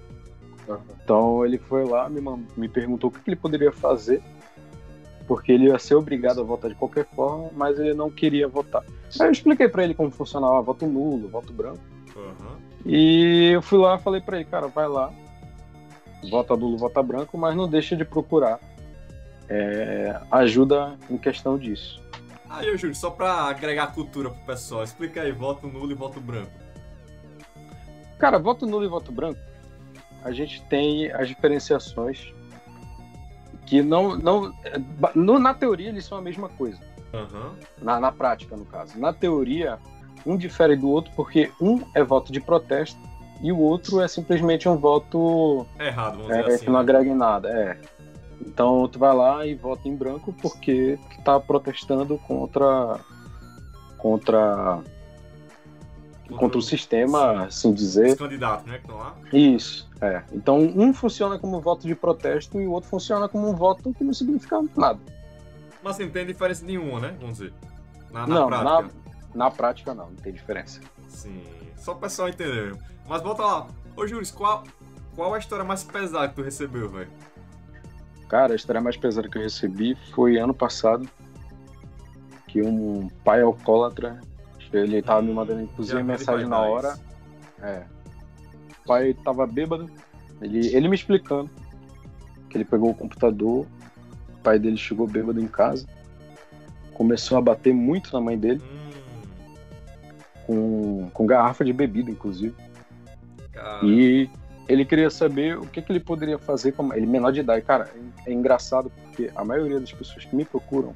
[1.03, 2.21] Então ele foi lá, me,
[2.55, 4.21] me perguntou o que ele poderia fazer
[5.29, 8.83] porque ele ia ser obrigado a votar de qualquer forma, mas ele não queria votar.
[9.19, 11.79] Aí eu expliquei para ele como funcionava voto nulo, voto branco.
[12.15, 12.55] Uhum.
[12.83, 15.13] E eu fui lá e falei para ele, cara, vai lá,
[16.31, 18.59] vota nulo, vota branco, mas não deixa de procurar
[19.47, 22.01] é, ajuda em questão disso.
[22.49, 26.51] Aí, Júlio, só para agregar cultura pro pessoal, explica aí, voto nulo e voto branco.
[28.17, 29.39] Cara, voto nulo e voto branco,
[30.23, 32.33] a gente tem as diferenciações
[33.65, 34.53] que não, não
[35.13, 36.79] no, na teoria eles são a mesma coisa.
[37.13, 37.53] Uhum.
[37.81, 38.99] Na, na prática, no caso.
[38.99, 39.77] Na teoria,
[40.25, 42.99] um difere do outro porque um é voto de protesto
[43.41, 46.65] e o outro é simplesmente um voto errado, vamos é, dizer assim.
[46.65, 47.79] Que não agrega em nada, é.
[48.41, 52.99] Então tu vai lá e vota em branco porque tu tá protestando contra
[53.97, 54.81] contra
[56.35, 58.09] contra o sistema, assim dizer.
[58.09, 59.15] Os candidatos, né, que estão lá?
[59.33, 60.23] Isso, é.
[60.31, 64.03] Então, um funciona como voto de protesto e o outro funciona como um voto que
[64.03, 64.99] não significa nada.
[65.81, 67.53] Mas assim, não tem diferença nenhuma, né, vamos dizer?
[68.11, 68.65] Na, na não, prática.
[68.71, 68.89] Na,
[69.45, 70.81] na prática não, não tem diferença.
[71.07, 71.43] Sim,
[71.77, 72.75] só o pessoal entender.
[73.07, 73.67] Mas volta lá.
[73.95, 74.63] Ô, Júlio, qual,
[75.15, 77.09] qual a história mais pesada que tu recebeu, velho?
[78.29, 81.09] Cara, a história mais pesada que eu recebi foi ano passado,
[82.47, 84.21] que um pai alcoólatra
[84.71, 86.97] ele tava me mandando, inclusive, mensagem na hora.
[87.61, 87.83] É.
[88.83, 89.89] O pai tava bêbado.
[90.41, 91.49] Ele, ele me explicando
[92.49, 93.65] que ele pegou o computador.
[94.29, 95.87] O pai dele chegou bêbado em casa.
[96.93, 98.61] Começou a bater muito na mãe dele.
[98.63, 98.89] Hum.
[100.45, 102.55] Com, com garrafa de bebida, inclusive.
[103.51, 103.85] Cara.
[103.85, 104.29] E
[104.69, 107.65] ele queria saber o que, que ele poderia fazer com ele menor de idade.
[107.65, 107.89] Cara,
[108.25, 110.95] é engraçado porque a maioria das pessoas que me procuram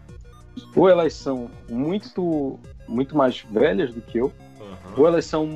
[0.76, 4.93] ou elas são muito muito mais velhas do que eu, uhum.
[4.97, 5.49] ou elas são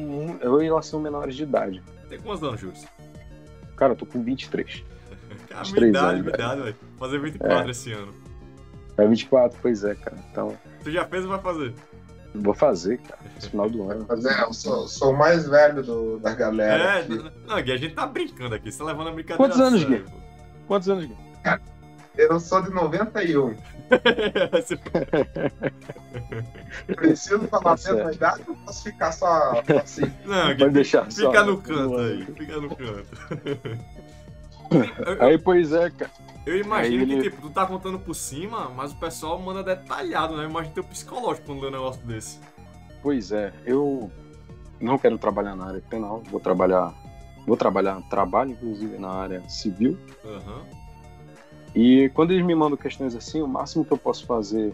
[0.43, 1.83] ou elas são menores de idade.
[2.09, 2.77] Tem quantos anos, Júlio?
[3.75, 4.83] Cara, eu tô com 23.
[5.49, 6.75] Cara, 23 minha idade, minha idade, velho.
[6.97, 7.71] Fazer 24 é.
[7.71, 8.13] esse ano.
[8.97, 10.17] É 24, pois é, cara.
[10.31, 10.57] Então.
[10.83, 11.75] Tu já fez ou vai fazer?
[12.41, 14.05] Vou fazer, cara, no final do ano.
[14.07, 16.83] Mas é, eu sou, sou o mais velho do, da galera.
[16.83, 17.31] É, aqui.
[17.47, 19.37] não, Gui, a gente tá brincando aqui, você tá levando a brincadeira.
[19.37, 20.05] Quantos anos, Gui?
[20.67, 21.15] Quantos anos, Gui?
[21.43, 21.61] Cara,
[22.17, 23.55] eu sou de 91.
[26.95, 30.11] Preciso falar a mesma idade ou posso ficar só assim?
[30.25, 31.45] Não, Pode deixar fica só.
[31.45, 32.25] no canto aí.
[32.25, 33.07] Fica no canto.
[35.21, 36.11] Aí, pois é, cara.
[36.47, 39.61] Eu imagino Aí que, ele- tipo, tu tá contando por cima, mas o pessoal manda
[39.61, 40.45] detalhado, né?
[40.45, 42.39] Imagina teu psicológico quando lê um negócio desse.
[43.03, 44.09] Pois é, eu
[44.79, 46.93] não quero trabalhar na área penal, vou trabalhar.
[47.45, 49.97] Vou trabalhar, trabalho inclusive na área civil.
[50.23, 50.63] Aham.
[51.75, 54.73] E quando eles me mandam questões assim, o máximo que eu posso fazer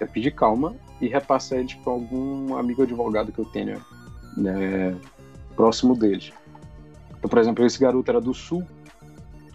[0.00, 3.78] é pedir calma e repassar eles para algum amigo advogado que eu tenha
[4.38, 4.96] né,
[5.54, 6.32] próximo deles.
[7.18, 8.66] Então, por exemplo, esse garoto era do Sul,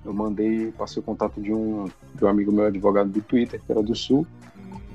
[0.06, 3.72] eu mandei, passei o contato de um, de um amigo meu advogado do Twitter, que
[3.72, 4.26] era do Sul,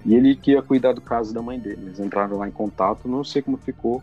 [0.04, 1.86] e ele que ia cuidar do caso da mãe dele.
[1.86, 4.02] Eles entraram lá em contato, não sei como ficou,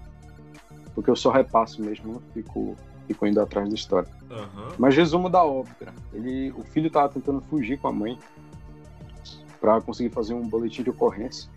[0.94, 2.76] porque eu só repasso mesmo, não fico,
[3.08, 4.10] fico indo atrás da história.
[4.30, 4.74] Aham.
[4.78, 5.94] Mas resumo da ópera.
[6.14, 8.20] Ele, o filho estava tentando fugir com a mãe
[9.62, 11.50] para conseguir fazer um boletim de ocorrência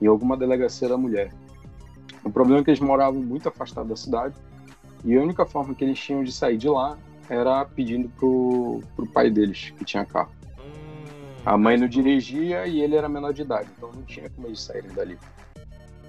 [0.00, 1.32] em alguma delegacia da mulher.
[2.22, 4.34] O problema é que eles moravam muito afastados da cidade
[5.04, 6.96] e a única forma que eles tinham de sair de lá
[7.30, 10.32] era pedindo pro, pro pai deles, que tinha carro.
[11.46, 14.60] A mãe não dirigia e ele era menor de idade, então não tinha como eles
[14.60, 15.16] saírem dali.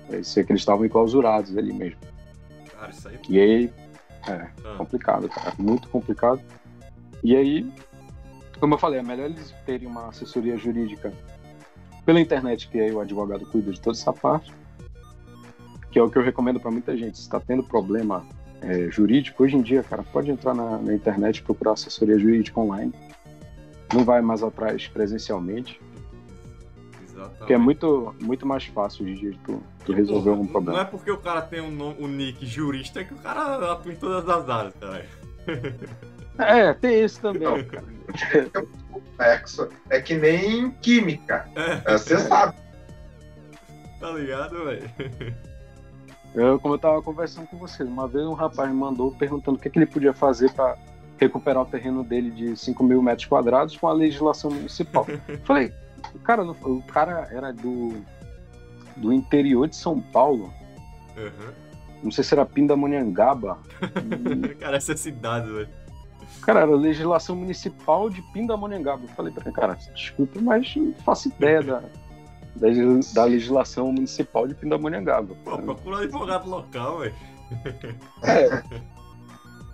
[0.07, 1.99] Parecia que eles estavam enclausurados ali mesmo.
[2.71, 3.19] Cara, isso aí.
[3.29, 3.73] E aí,
[4.27, 6.41] é, Ah, complicado, cara, muito complicado.
[7.23, 7.71] E aí,
[8.59, 11.13] como eu falei, é melhor eles terem uma assessoria jurídica
[12.03, 14.51] pela internet, que aí o advogado cuida de toda essa parte,
[15.91, 17.17] que é o que eu recomendo para muita gente.
[17.17, 18.25] Se está tendo problema
[18.61, 22.59] é, jurídico, hoje em dia, cara, pode entrar na, na internet e procurar assessoria jurídica
[22.59, 22.93] online.
[23.93, 25.81] Não vai mais atrás presencialmente,
[27.03, 27.37] exatamente.
[27.39, 30.43] porque é muito, muito mais fácil hoje em dia de tu, tu resolver Porra, algum
[30.45, 30.81] Não problema.
[30.81, 33.95] é porque o cara tem um, nome- um nick jurista que o cara atua em
[33.97, 35.05] todas as áreas, cara.
[36.37, 37.63] É, tem esse também, Não.
[37.65, 37.83] cara.
[38.89, 39.67] Complexo.
[39.89, 41.45] É que nem química.
[41.55, 42.57] É, É, Você sabe.
[43.99, 44.89] tá ligado, velho?
[46.33, 49.61] Eu, como eu tava conversando com vocês, uma vez um rapaz me mandou perguntando o
[49.61, 50.77] que, que ele podia fazer para
[51.19, 55.05] recuperar o terreno dele de 5 mil metros quadrados com a legislação municipal.
[55.43, 55.73] Falei,
[56.23, 57.93] cara, não- o cara era do,
[58.95, 60.51] do interior de São Paulo,
[61.17, 61.51] Uhum.
[62.03, 63.59] não sei se era Pindamonhangaba.
[64.59, 65.69] Cara, essa é cidade, velho.
[66.41, 69.03] cara, era legislação municipal de Pindamonhangaba.
[69.03, 71.83] Eu falei pra ele, cara, desculpa, mas não faço ideia da,
[72.55, 72.67] da,
[73.13, 75.35] da legislação municipal de Pindamonhangaba.
[75.43, 77.15] Pô, procura um advogado local, velho.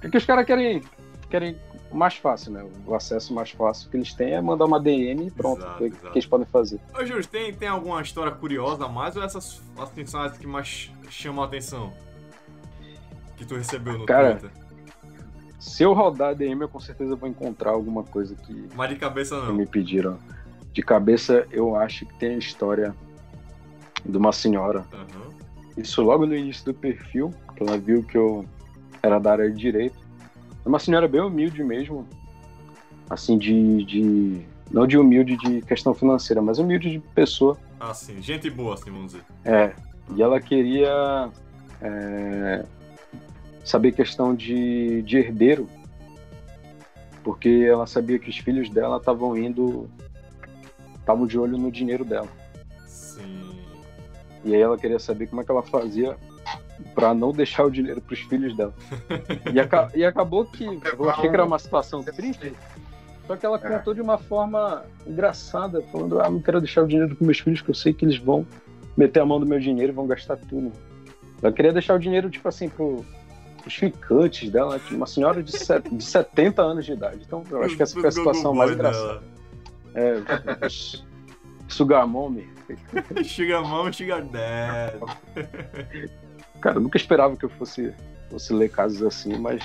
[0.02, 0.82] É que os caras querem,
[1.30, 1.58] querem
[1.92, 2.68] o mais fácil, né?
[2.86, 5.60] O acesso mais fácil que eles têm é mandar uma DM e pronto.
[5.60, 6.80] Exato, o que, que eles podem fazer?
[6.98, 10.46] Ô, Júlio, tem, tem alguma história curiosa a mais ou essas assim, são as que
[10.46, 11.92] mais chamam a atenção?
[13.36, 14.68] Que tu recebeu no Cara, Twitter?
[15.60, 18.96] Se eu rodar a DM, eu com certeza vou encontrar alguma coisa que, Mas de
[18.96, 19.56] cabeça que não.
[19.56, 20.20] me pediram.
[20.78, 22.96] De cabeça, eu acho que tem a história
[24.06, 24.86] de uma senhora.
[24.94, 25.34] Aham.
[25.76, 28.46] Isso logo no início do perfil, que ela viu que eu
[29.02, 29.98] era da área de direito.
[30.64, 32.08] É uma senhora bem humilde mesmo.
[33.10, 34.42] Assim, de, de.
[34.70, 37.58] Não de humilde de questão financeira, mas humilde de pessoa.
[37.80, 38.22] Ah, sim.
[38.22, 39.24] Gente boa, assim, vamos dizer.
[39.44, 39.74] É,
[40.16, 41.32] e ela queria
[41.82, 42.64] é,
[43.64, 45.68] saber questão de, de herdeiro,
[47.24, 49.90] porque ela sabia que os filhos dela estavam indo,
[51.08, 52.28] estavam de olho no dinheiro dela.
[52.86, 53.60] Sim.
[54.44, 56.18] E aí ela queria saber como é que ela fazia
[56.94, 58.74] para não deixar o dinheiro para os filhos dela.
[59.54, 62.54] E, aca- e acabou que eu achei que era uma situação triste,
[63.26, 63.60] só que ela É.
[63.78, 67.62] contou de uma forma engraçada, falando: ah, não quero deixar o dinheiro para meus filhos,
[67.62, 68.46] que eu sei que eles vão
[68.98, 70.72] meter a mão no meu dinheiro e vão gastar tudo.
[71.42, 73.06] Ela queria deixar o dinheiro, tipo assim, pro,
[73.62, 77.20] pros ficantes dela, uma senhora de, set- de 70 anos de idade.
[77.26, 79.22] Então, eu acho que essa foi a situação mais engraçada.
[79.98, 80.68] É,
[81.68, 82.48] Sugar Mommy.
[83.94, 85.02] Sugar Dad.
[86.62, 87.94] Cara, eu nunca esperava que eu fosse,
[88.30, 89.64] fosse ler casos assim, mas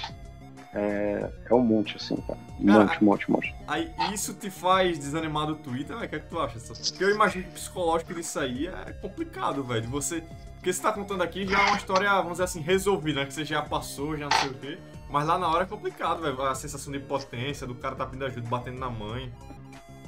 [0.74, 2.38] é, é um monte, assim, cara.
[2.58, 3.54] Um Cara, monte, um monte, um monte.
[3.66, 6.06] Aí isso te faz desanimar do Twitter, velho?
[6.06, 6.58] O que é que tu acha?
[6.58, 9.88] Porque eu imagino que o psicológico disso aí é complicado, velho.
[9.90, 10.22] Você.
[10.54, 13.26] Porque você tá contando aqui já é uma história, vamos dizer assim, resolvida, né?
[13.26, 14.78] Que você já passou, já não sei o quê.
[15.10, 16.40] Mas lá na hora é complicado, velho.
[16.42, 19.30] A sensação de impotência, do cara tá pedindo ajuda, batendo na mãe.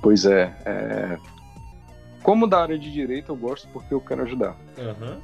[0.05, 1.19] Pois é, é.
[2.23, 4.55] Como da área de direito, eu gosto porque eu quero ajudar.
[4.79, 5.19] Aham.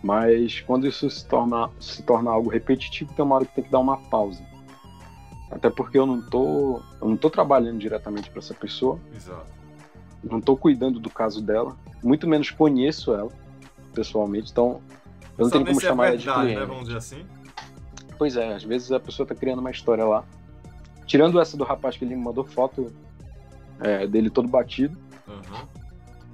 [0.00, 3.70] Mas quando isso se torna, se torna algo repetitivo, tem uma hora que tem que
[3.70, 4.46] dar uma pausa.
[5.50, 9.50] Até porque eu não tô, eu não tô trabalhando diretamente para essa pessoa, Exato.
[10.22, 13.32] não tô cuidando do caso dela, muito menos conheço ela
[13.92, 14.80] pessoalmente, então
[15.36, 16.60] eu não tenho como é chamar ela de verdade, cliente.
[16.60, 16.66] né?
[16.66, 17.26] Vamos dizer assim.
[18.16, 20.22] Pois é, às vezes a pessoa tá criando uma história lá.
[21.06, 22.92] Tirando essa do rapaz que ele me mandou foto
[23.80, 24.98] é, dele todo batido,
[25.28, 25.68] Aham.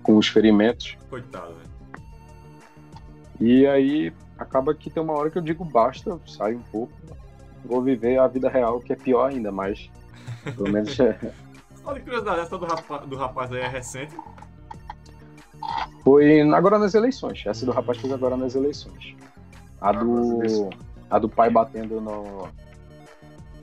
[0.03, 0.97] com os ferimentos.
[1.11, 1.75] Coitado, velho.
[3.41, 6.93] E aí acaba que tem uma hora que eu digo basta, saio um pouco,
[7.65, 9.91] vou viver a vida real, que é pior ainda, mas
[10.57, 11.19] pelo menos é,
[11.85, 14.17] Só de curiosidade, essa do rapaz, do rapaz aí é recente.
[16.03, 17.43] foi agora nas eleições.
[17.45, 19.15] Essa do rapaz foi agora nas eleições.
[19.81, 20.71] A do,
[21.11, 22.49] a do pai batendo no,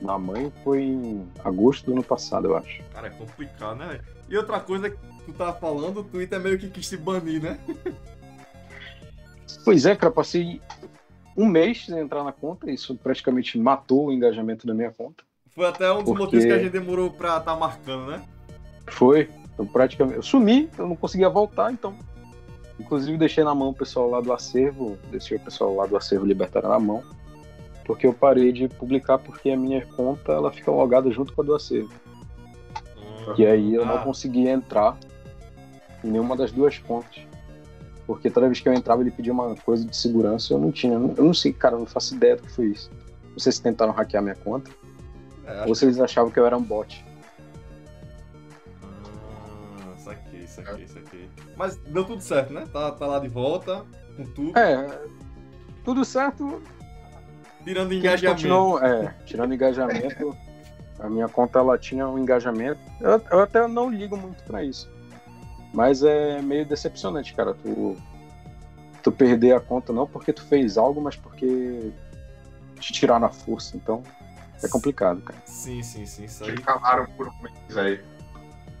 [0.02, 2.82] na mãe foi em agosto do ano passado, eu acho.
[2.92, 4.00] Cara, é complicado, né?
[4.28, 7.58] E outra coisa que tu tava falando, o Twitter meio que quis se banir, né?
[9.64, 10.60] Pois é, cara, passei
[11.36, 15.22] um mês sem entrar na conta, isso praticamente matou o engajamento da minha conta.
[15.54, 18.22] Foi até um dos Porque- motivos que a gente demorou pra tá marcando, né?
[18.88, 20.16] Foi, eu praticamente.
[20.16, 21.94] Eu sumi, eu não conseguia voltar, então.
[22.80, 26.24] Inclusive deixei na mão o pessoal lá do acervo, deixei o pessoal lá do acervo
[26.26, 27.04] libertário na mão,
[27.84, 31.44] porque eu parei de publicar porque a minha conta ela fica logada junto com a
[31.44, 31.92] do acervo.
[33.36, 34.96] E aí eu não Ah, conseguia entrar
[36.04, 37.20] em nenhuma das duas contas.
[38.06, 40.94] Porque toda vez que eu entrava ele pedia uma coisa de segurança, eu não tinha.
[40.94, 42.90] Eu não sei, cara, eu não faço ideia do que foi isso.
[43.30, 44.70] Não sei se tentaram hackear minha conta,
[45.46, 47.04] é, ou se eles achavam que eu era um bot.
[48.82, 51.28] Ah, saquei, saquei, saquei.
[51.56, 52.66] Mas deu tudo certo, né?
[52.72, 53.84] Tá, tá lá de volta,
[54.16, 55.00] com tudo, É,
[55.84, 56.60] tudo certo,
[57.64, 58.42] tirando engajamento.
[58.42, 60.36] continuam, é, tirando engajamento,
[60.98, 62.80] a minha conta ela tinha um engajamento.
[63.00, 64.90] Eu, eu até não ligo muito pra isso.
[65.72, 67.54] Mas é meio decepcionante, cara.
[67.54, 67.96] Tu,
[69.02, 71.90] tu perder a conta não porque tu fez algo, mas porque
[72.78, 73.76] te tiraram a força.
[73.76, 74.02] Então
[74.62, 75.38] é complicado, cara.
[75.44, 76.54] Sim, sim, sim, isso aí.
[76.54, 78.00] Que calaram por um mês aí.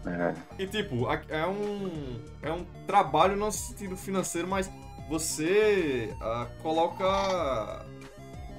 [0.04, 4.70] É, E tipo, é um, é um trabalho no sentido financeiro, mas
[5.08, 7.84] você ah, coloca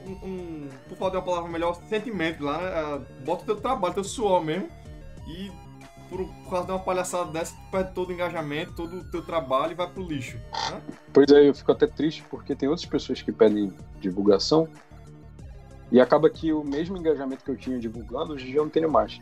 [0.05, 2.67] um, por falar de uma palavra melhor, sentimento lá, né?
[2.67, 4.67] Ah, bota o teu trabalho, teu suor mesmo,
[5.27, 5.51] e
[6.09, 9.21] por, por causa de uma palhaçada dessa, tu perde todo o engajamento, todo o teu
[9.23, 10.37] trabalho e vai pro lixo.
[10.37, 10.81] Né?
[11.11, 14.67] Pois é, eu fico até triste porque tem outras pessoas que pedem divulgação
[15.91, 18.69] e acaba que o mesmo engajamento que eu tinha divulgando, hoje em dia eu não
[18.69, 19.19] tenho mais.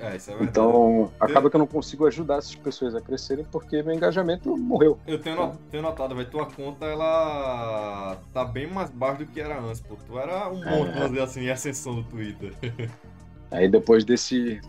[0.00, 0.50] É, isso é verdade.
[0.50, 4.98] Então, acaba que eu não consigo ajudar essas pessoas a crescerem porque meu engajamento morreu.
[5.06, 9.60] Eu tenho, tenho notado, velho, tua conta, ela tá bem mais baixa do que era
[9.60, 9.96] antes, pô.
[10.06, 12.52] Tu era um monte, dizer assim, em ascensão do Twitter.
[13.50, 14.60] Aí depois desse,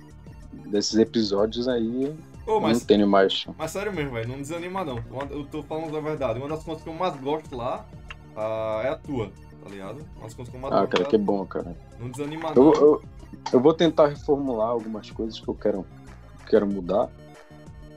[0.51, 2.15] desses episódios aí,
[2.61, 3.45] mas não tenho mais.
[3.57, 5.03] Mas sério mesmo, velho, não desanima não.
[5.29, 6.39] Eu tô falando da verdade.
[6.39, 7.85] Uma das contas que eu mais gosto lá
[8.37, 9.99] ah, é a tua, tá ligado?
[10.15, 11.75] Uma das contas que eu mais Ah, cara, é- que bom, cara.
[11.99, 12.73] Não desanima Eu, não.
[12.73, 13.03] eu,
[13.51, 15.85] eu vou tentar reformular algumas coisas que eu quero,
[16.47, 17.09] quero mudar.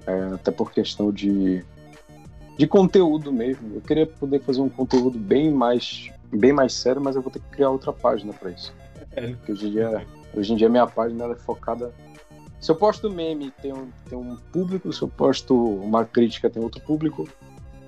[0.07, 1.64] É, até por questão de,
[2.59, 3.76] de conteúdo mesmo.
[3.76, 7.39] Eu queria poder fazer um conteúdo bem mais, bem mais sério, mas eu vou ter
[7.39, 8.74] que criar outra página para isso.
[9.12, 9.28] É.
[9.28, 11.93] Porque hoje em dia, hoje em dia minha página é focada.
[12.61, 14.93] Se eu posto meme, tem um, tem um público.
[14.93, 17.28] Se eu posto uma crítica, tem outro público.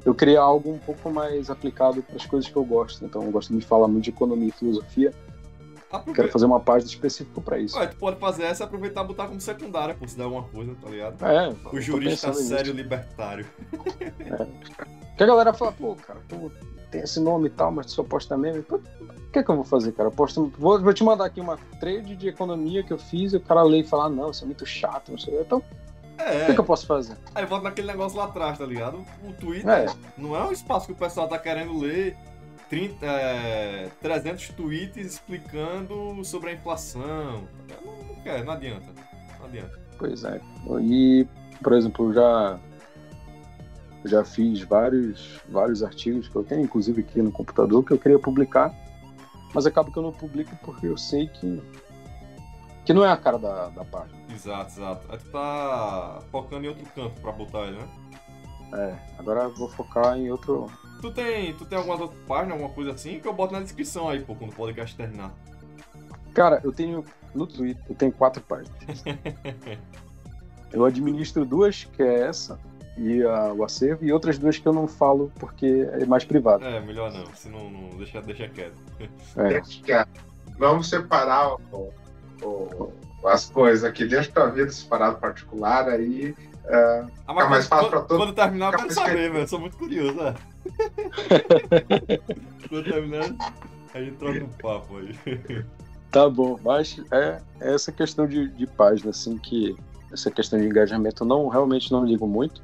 [0.04, 3.04] Eu queria algo um pouco mais aplicado para as coisas que eu gosto.
[3.04, 5.14] Então, eu gosto de falar muito de economia e filosofia.
[5.98, 6.32] Quero Aproveita.
[6.32, 7.78] fazer uma página específica para isso.
[7.78, 10.42] Ué, tu pode fazer essa e aproveitar e botar como secundária, pô, se der alguma
[10.44, 11.24] coisa, tá ligado?
[11.24, 13.46] É, O jurista sério libertário.
[15.08, 16.50] Porque a galera fala, pô, cara, tu
[16.90, 18.62] tem esse nome e tal, mas tu só posta meme.
[18.62, 20.08] Pô, o que é que eu vou fazer, cara?
[20.08, 23.36] Eu posto, vou, vou te mandar aqui uma trade de economia que eu fiz e
[23.36, 25.40] o cara lê e fala, ah, não, isso é muito chato, não sei.
[25.40, 27.16] Então, o É, que, é que eu posso fazer?
[27.34, 29.04] aí volta naquele negócio lá atrás, tá ligado?
[29.24, 29.86] O Twitter É.
[30.16, 32.16] não é um espaço que o pessoal tá querendo ler
[32.68, 37.48] 30, é, 300 tweets explicando sobre a inflação.
[37.68, 38.86] Não, não quer, não adianta.
[39.38, 39.78] Não adianta.
[39.98, 40.40] Pois é.
[40.82, 41.26] E,
[41.62, 42.60] por exemplo, eu já
[44.06, 48.18] já fiz vários vários artigos que eu tenho, inclusive aqui no computador, que eu queria
[48.18, 48.74] publicar,
[49.54, 51.62] mas acaba que eu não publico porque eu sei que
[52.84, 54.18] que não é a cara da, da página.
[54.30, 55.06] Exato, exato.
[55.08, 57.88] Aí tu tá focando em outro canto pra botar ele, né?
[58.74, 60.70] É, agora eu vou focar em outro.
[61.00, 64.08] Tu tem, tu tem algumas outras páginas, alguma coisa assim, que eu boto na descrição
[64.08, 65.32] aí, pô, quando o podcast terminar.
[66.32, 67.04] Cara, eu tenho
[67.34, 68.72] no Twitter, eu tenho quatro páginas.
[70.72, 72.58] eu administro duas, que é essa
[72.96, 76.64] e a- o acervo, e outras duas que eu não falo porque é mais privado.
[76.64, 78.76] É, melhor não, senão não, deixa, deixa quieto.
[79.36, 79.48] É.
[79.60, 80.08] Deixa.
[80.58, 81.92] Vamos separar o-
[82.42, 82.92] o-
[83.26, 84.04] as coisas aqui.
[84.06, 86.34] Deixa tua vida separado particular aí.
[86.66, 89.38] É, Ah, Fica mais fácil quando, pra todo- quando terminar, eu fica quero saber, velho.
[89.44, 90.34] Eu sou muito curioso, é.
[92.68, 93.34] quando terminar,
[93.94, 95.14] a gente troca um papo aí.
[96.10, 99.76] Tá bom, mas é, é essa questão de, de página, assim, que
[100.12, 102.62] essa questão de engajamento eu não, realmente não ligo muito.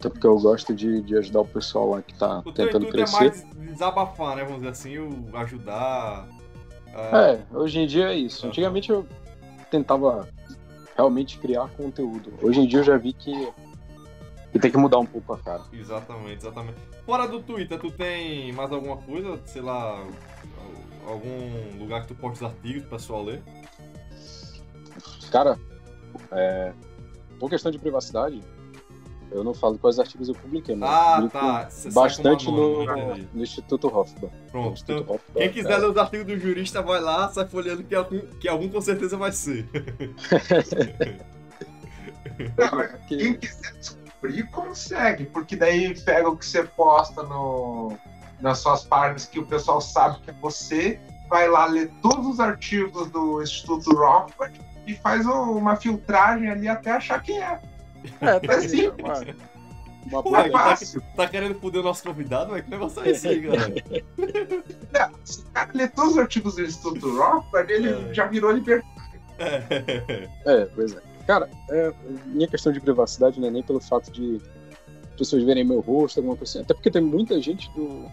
[0.00, 2.90] Até porque eu gosto de, de ajudar o pessoal lá que tá O tentando é
[2.90, 3.16] crescer.
[3.20, 4.42] mais desabafar, né?
[4.42, 6.26] Vamos dizer assim, o ajudar.
[6.92, 8.48] ah, É, hoje em dia é isso.
[8.48, 9.06] Antigamente eu
[9.70, 10.28] tentava
[10.96, 12.32] realmente criar conteúdo.
[12.42, 13.52] Hoje em dia eu já vi que,
[14.52, 15.62] que tem que mudar um pouco a cara.
[15.72, 16.78] Exatamente, exatamente.
[17.04, 19.38] Fora do Twitter, tu tem mais alguma coisa?
[19.44, 20.02] Sei lá,
[21.06, 23.42] algum lugar que tu posta os artigos pro pessoal ler?
[25.30, 25.58] Cara,
[26.32, 26.72] é,
[27.38, 28.42] por questão de privacidade,
[29.30, 31.68] Eu não falo quais artigos eu publiquei, mas Ah, tá.
[31.92, 34.30] Bastante como no, no Instituto Hoffman.
[34.50, 35.80] Pronto, Instituto então, Hoffman, Quem quiser cara.
[35.82, 39.16] ler os artigos do jurista, vai lá, sai folheando que algum, que algum com certeza
[39.16, 39.68] vai ser.
[42.56, 47.92] Não, é- Que- Quem quiser descobrir, consegue, porque daí pega o que você posta no,
[48.40, 52.40] nas suas páginas que o pessoal sabe que é você, vai lá ler todos os
[52.40, 57.60] artigos do Instituto Rothbard e faz um- uma filtragem ali até achar quem é.
[58.20, 59.36] É, tá É aí, simples.
[60.06, 61.02] uma, boa É tá, fácil.
[61.16, 62.64] tá querendo foder o nosso convidado, velho?
[62.64, 63.74] Que negócio é esse aí, galera?
[65.24, 68.14] Se o cara ler todos os artigos do Instituto Rothbard, ele É.
[68.14, 68.96] já virou libertário.
[70.44, 71.02] É, pois é.
[71.26, 71.92] Cara, é,
[72.26, 74.40] minha questão de privacidade não é nem pelo fato de
[75.18, 76.62] pessoas verem meu rosto, alguma coisa assim.
[76.64, 78.04] Até porque tem muita gente do,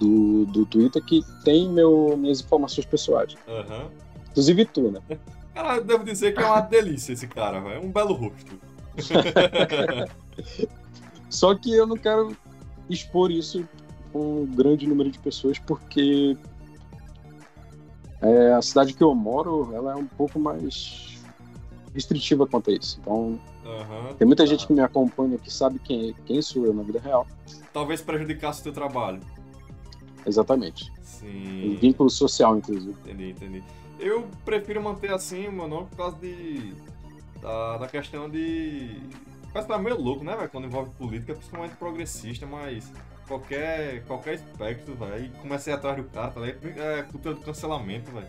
[0.00, 3.36] do, do Twitter que tem meu, minhas informações pessoais.
[3.46, 3.90] Aham.
[4.30, 5.00] Inclusive tu, né?
[5.54, 7.58] Cara, eu devo dizer que é uma delícia esse cara.
[7.74, 8.58] É um belo rosto.
[11.28, 12.36] Só que eu não quero
[12.88, 13.66] expor isso
[14.12, 16.36] com um grande número de pessoas, porque
[18.20, 21.18] é, a cidade que eu moro, ela é um pouco mais
[21.94, 22.98] restritiva quanto a isso.
[23.00, 24.14] Então, Aham.
[24.14, 27.26] tem muita gente que me acompanha que sabe quem, quem sou eu na vida real.
[27.72, 29.20] Talvez prejudicasse o teu trabalho.
[30.26, 30.90] Exatamente.
[31.02, 31.76] Sim.
[31.80, 32.96] Vínculo social, inclusive.
[33.04, 33.64] Entendi, entendi.
[33.98, 36.74] Eu prefiro manter assim o meu nome por causa de.
[37.44, 39.02] Da, da questão de.
[39.52, 40.48] Parece que tá meio louco, né, velho?
[40.48, 42.90] Quando envolve política, principalmente progressista, mas
[43.28, 45.30] qualquer, qualquer espectro, velho.
[45.42, 46.80] Comecei atrás do cara, tá ligado?
[46.80, 48.26] É cultura do cancelamento, velho.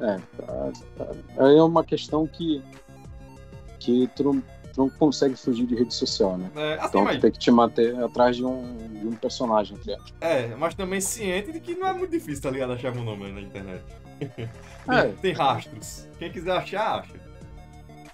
[0.00, 1.44] É, tá, tá.
[1.48, 2.62] É uma questão que,
[3.80, 4.40] que tu, não,
[4.74, 6.50] tu não consegue fugir de rede social, né?
[6.54, 9.74] É, assim, Então mas, tu tem que te manter atrás de um, de um personagem,
[9.76, 10.12] entre aspas.
[10.20, 12.74] é, mas também ciente de que não é muito difícil, tá ligado?
[12.74, 13.82] Achar meu nome na internet.
[14.20, 15.08] É.
[15.22, 16.06] Tem rastros.
[16.18, 17.27] Quem quiser achar, acha.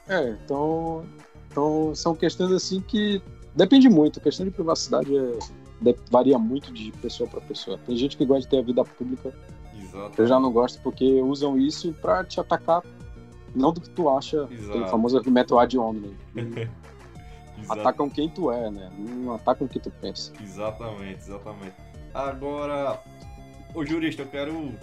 [0.09, 1.05] É, então,
[1.51, 3.23] então são questões assim que
[3.55, 4.19] depende muito.
[4.19, 5.39] A questão de privacidade é-
[5.81, 7.79] de- varia muito de pessoa para pessoa.
[7.79, 9.33] Tem gente que gosta de ter a vida pública,
[9.83, 10.21] Exato.
[10.21, 12.83] eu já não gosto porque usam isso para te atacar,
[13.55, 14.71] não do que tu acha, Exato.
[14.71, 16.17] aquele famoso argumento ad hominem.
[17.69, 18.91] Atacam quem tu é, né?
[18.99, 20.33] Não atacam o que tu pensa.
[20.43, 21.75] Exatamente, exatamente.
[22.13, 23.01] Agora,
[23.75, 24.75] ô jurista, eu quero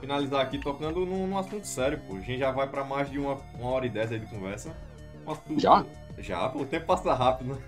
[0.00, 2.14] finalizar aqui tocando num, num assunto sério, pô.
[2.16, 4.74] A gente já vai pra mais de uma, uma hora e dez aí de conversa.
[5.26, 5.84] Assunto- Já?
[6.18, 7.60] Já, pô, o tempo passa rápido, né?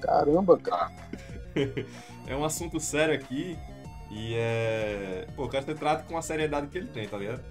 [0.00, 0.90] Caramba, cara.
[2.26, 3.58] É um assunto sério aqui
[4.08, 5.26] e é.
[5.34, 7.42] Pô, eu quero que você trate com a seriedade que ele tem, tá ligado?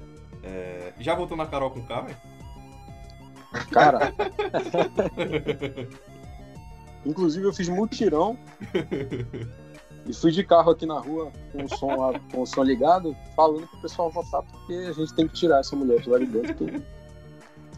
[0.41, 0.93] É...
[1.01, 2.17] Já voltou na Carol com K, velho?
[3.71, 4.13] Cara.
[7.05, 8.37] Inclusive eu fiz mutirão
[10.09, 13.15] e fui de carro aqui na rua com o som, lá- com o som ligado,
[13.35, 16.25] falando pro pessoal votar porque a gente tem que tirar essa mulher de lá de
[16.25, 16.55] dentro.
[16.55, 16.81] que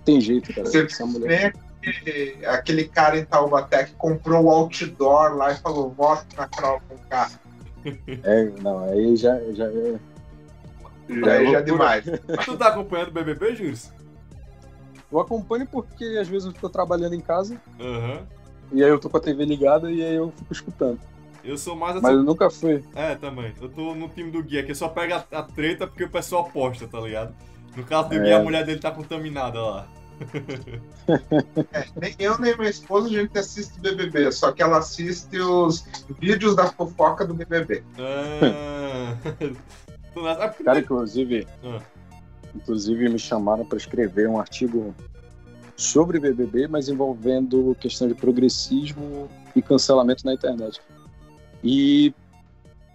[0.06, 0.66] Tem jeito, cara.
[0.66, 1.54] Você Essa mulher.
[1.86, 6.80] Aquele, aquele cara em Taubaté que comprou o outdoor lá e falou, voto na Carol
[6.88, 7.32] com K.
[8.24, 10.00] É, não, aí já, já é.
[11.10, 12.06] Já, já é demais.
[12.46, 13.78] tu tá acompanhando o BBB, Júlio?
[15.12, 18.26] Eu acompanho porque às vezes eu tô trabalhando em casa Aham.
[18.72, 21.00] e aí eu tô com a TV ligada e aí eu fico escutando.
[21.44, 22.04] Eu sou mais assim.
[22.04, 22.84] Mas eu nunca fui.
[22.96, 23.54] É, também.
[23.62, 26.46] Eu tô no time do Guia, que só pega a, a treta porque o pessoal
[26.48, 27.34] aposta, tá ligado?
[27.76, 28.20] No caso do É.
[28.20, 29.88] Guia, a mulher dele tá contaminada lá.
[31.74, 35.84] É, nem eu nem minha esposa a gente assiste BBB, só que ela assiste os
[36.20, 37.84] vídeos da fofoca do BBB.
[37.98, 39.18] Ah.
[40.16, 41.80] Nessa- Ah, porque Cara, inclusive, Ah.
[42.54, 44.94] inclusive me chamaram para escrever um artigo
[45.76, 50.80] sobre BBB, mas envolvendo questão de progressismo e cancelamento na internet.
[51.64, 52.14] E,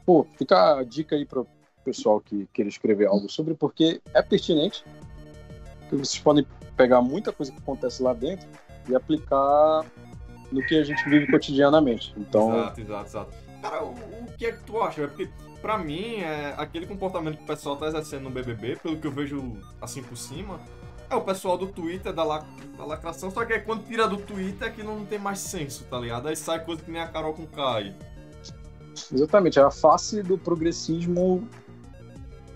[0.05, 1.47] pô, fica a dica aí para o
[1.85, 4.85] pessoal que queira escrever algo sobre, porque é pertinente.
[5.89, 6.47] Que vocês podem
[6.77, 8.49] pegar muita coisa que acontece lá dentro
[8.89, 9.85] e aplicar
[10.51, 12.15] no que a gente vive cotidianamente.
[12.17, 13.33] Então, Exato, exato, exato.
[13.63, 15.01] Cara, o, o que é que tu acha?
[15.01, 15.09] velho?
[15.09, 19.07] Porque, pra mim, é aquele comportamento que o pessoal tá exercendo no BBB, pelo que
[19.07, 20.61] eu vejo assim por cima,
[21.09, 22.45] é o pessoal do Twitter da, la,
[22.77, 25.99] da lacração, só que quando tira do Twitter é que não tem mais senso, tá
[25.99, 26.29] ligado?
[26.29, 27.95] Aí sai coisa que nem a Carol com Kai.
[29.13, 31.47] Exatamente, é a face do progressismo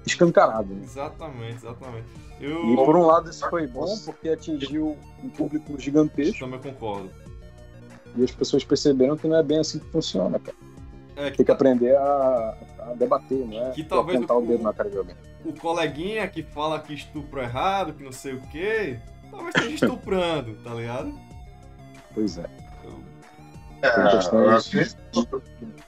[0.06, 0.74] escancarado.
[0.74, 0.80] né?
[0.84, 2.06] Exatamente, exatamente.
[2.40, 7.10] E Eu por um lado isso foi bom porque atingiu um público gigantesco também concordo.
[8.16, 10.56] e as pessoas perceberam que não é bem assim que funciona, cara.
[11.16, 13.70] É, Tem que aprender a, a debater, não é?
[13.72, 15.14] Que talvez apontar o- o dedo na cara de alguém.
[15.44, 18.98] o coleguinha que fala que estupro é errado, que não sei o quê,
[19.30, 21.12] talvez esteja estuprando, tá ligado?
[22.14, 22.46] Pois é.
[23.82, 23.90] É,
[24.70, 24.96] questões-.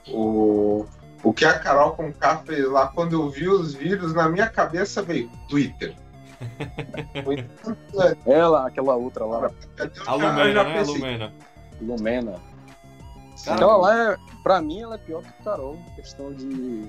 [0.09, 0.85] O,
[1.23, 2.11] o que a Carol com
[2.45, 5.95] fez lá, quando eu vi os vídeos, na minha cabeça veio Twitter.
[8.25, 9.49] Ela, aquela outra lá.
[10.05, 10.79] A Lumena, né?
[10.79, 11.33] A Lumena.
[11.81, 12.35] Lumena.
[13.45, 16.87] Cara, Ela lá é, pra mim, ela é pior que o Carol, questão de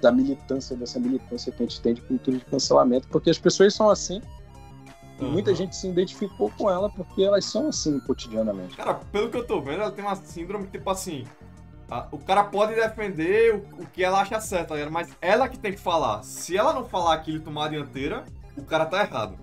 [0.00, 3.74] da militância, dessa militância que a gente tem de cultura de cancelamento, porque as pessoas
[3.74, 4.22] são assim,
[5.20, 8.76] e muita gente se identificou com ela porque elas são assim cotidianamente.
[8.76, 11.24] Cara, pelo que eu tô vendo, ela tem uma síndrome tipo assim.
[11.90, 14.92] A- o cara pode defender o, o que ela acha certo, tá ligado?
[14.92, 16.22] mas ela que tem que falar.
[16.22, 18.24] Se ela não falar aquilo e tomar a dianteira,
[18.56, 19.36] o cara tá errado.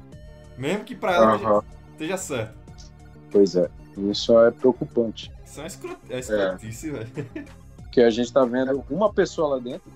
[0.57, 1.63] Mesmo que pra ela esteja, Aham.
[1.91, 2.57] esteja certo.
[3.31, 5.31] Pois é, isso é preocupante.
[5.45, 5.97] Isso é uma escrot...
[6.09, 7.07] é escrotice, velho.
[7.77, 9.91] Porque a gente tá vendo uma pessoa lá dentro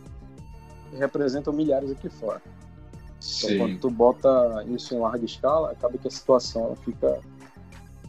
[0.89, 2.41] que representa milhares aqui fora.
[3.43, 7.19] Então, quando tu bota isso em larga escala, acaba que a situação ela fica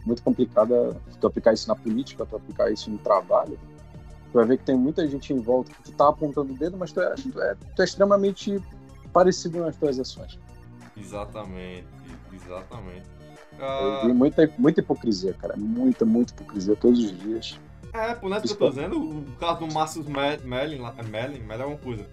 [0.06, 0.96] muito complicada.
[1.10, 3.58] Se tu aplicar isso na política, tu aplicar isso no trabalho,
[4.32, 6.76] tu vai ver que tem muita gente em volta que tu tá apontando o dedo,
[6.76, 8.60] mas tu é, tu é, tu é extremamente
[9.12, 10.38] parecido nas tuas ações.
[10.96, 11.86] Exatamente,
[12.32, 13.06] exatamente.
[13.58, 15.54] Eu Ah, vi muita, muita hipocrisia, cara.
[15.56, 17.60] Muita, muita hipocrisia todos os dias.
[17.92, 21.02] é, por nessa que eu tô dizendo, o caso do Márcio Me- Mellin, lá- é
[21.02, 22.06] Mellin, Mellin é alguma coisa.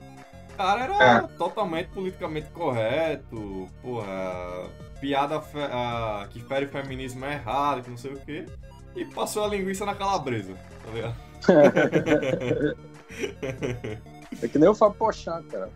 [0.53, 1.27] O cara era É.
[1.37, 7.97] totalmente politicamente correto, porra, piada fe- ah, que fere o feminismo é errado, que não
[7.97, 8.45] sei o quê,
[8.93, 10.53] e passou a linguiça na calabresa,
[10.85, 11.15] tá ligado?
[14.41, 15.69] É que nem o Fábio Pochá, cara.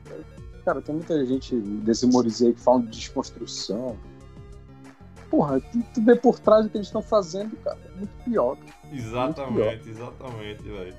[0.65, 3.97] Cara, tem muita gente desse humorizei que fala de desconstrução.
[5.29, 7.77] Porra, tu, tu vê por trás do que eles estão fazendo, cara.
[7.85, 8.57] É muito pior.
[8.91, 10.95] Exatamente, exatamente, velho.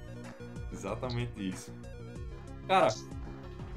[0.72, 1.72] Exatamente isso.
[2.66, 2.88] Cara,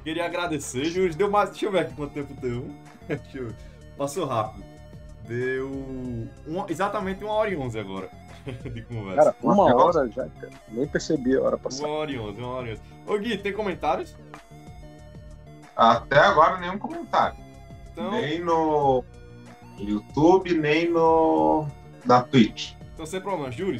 [0.04, 1.14] queria agradecer, Júlio.
[1.16, 1.52] Deu mais.
[1.52, 2.68] Deixa eu ver aqui quanto tempo deu.
[3.08, 3.54] Deixa eu...
[3.98, 4.66] Passou rápido.
[5.28, 5.70] Deu
[6.46, 8.10] uma- exatamente uma hora e onze agora
[8.74, 9.16] de conversa.
[9.24, 10.50] Cara, uma Nossa, hora já, cara.
[10.70, 11.88] Nem percebi a hora uma passar.
[11.88, 12.82] hora e onze, uma hora e onze.
[13.06, 14.16] Ô Gui, tem comentários?
[15.76, 17.38] Até agora nenhum comentário.
[17.92, 19.04] Então, Nem no
[19.78, 21.68] YouTube, nem no
[22.06, 22.74] na Twitch.
[22.94, 23.52] então sem problema.
[23.52, 23.80] Júlio,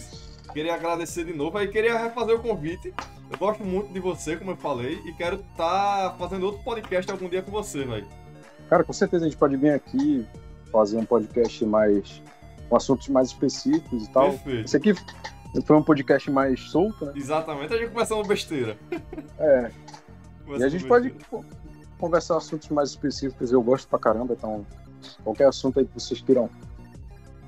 [0.54, 1.58] queria agradecer de novo.
[1.58, 2.94] Aí queria refazer o convite.
[3.30, 7.28] Eu gosto muito de você, como eu falei, e quero estar fazendo outro podcast algum
[7.28, 8.08] dia com você, velho.
[8.70, 10.26] Cara, com certeza a gente pode vir aqui
[10.72, 12.22] fazer um podcast mais.
[12.70, 14.32] Com assuntos mais específicos e tal.
[14.32, 14.66] Perfeito.
[14.66, 14.94] Esse aqui
[15.66, 17.14] foi um podcast mais solto, né?
[17.16, 18.78] Exatamente, a gente começando besteira.
[19.40, 19.72] É.
[20.50, 21.44] E a gente pode pô,
[22.00, 23.52] conversar assuntos mais específicos.
[23.52, 24.66] Eu gosto pra caramba, então
[25.22, 26.50] qualquer assunto aí que vocês queiram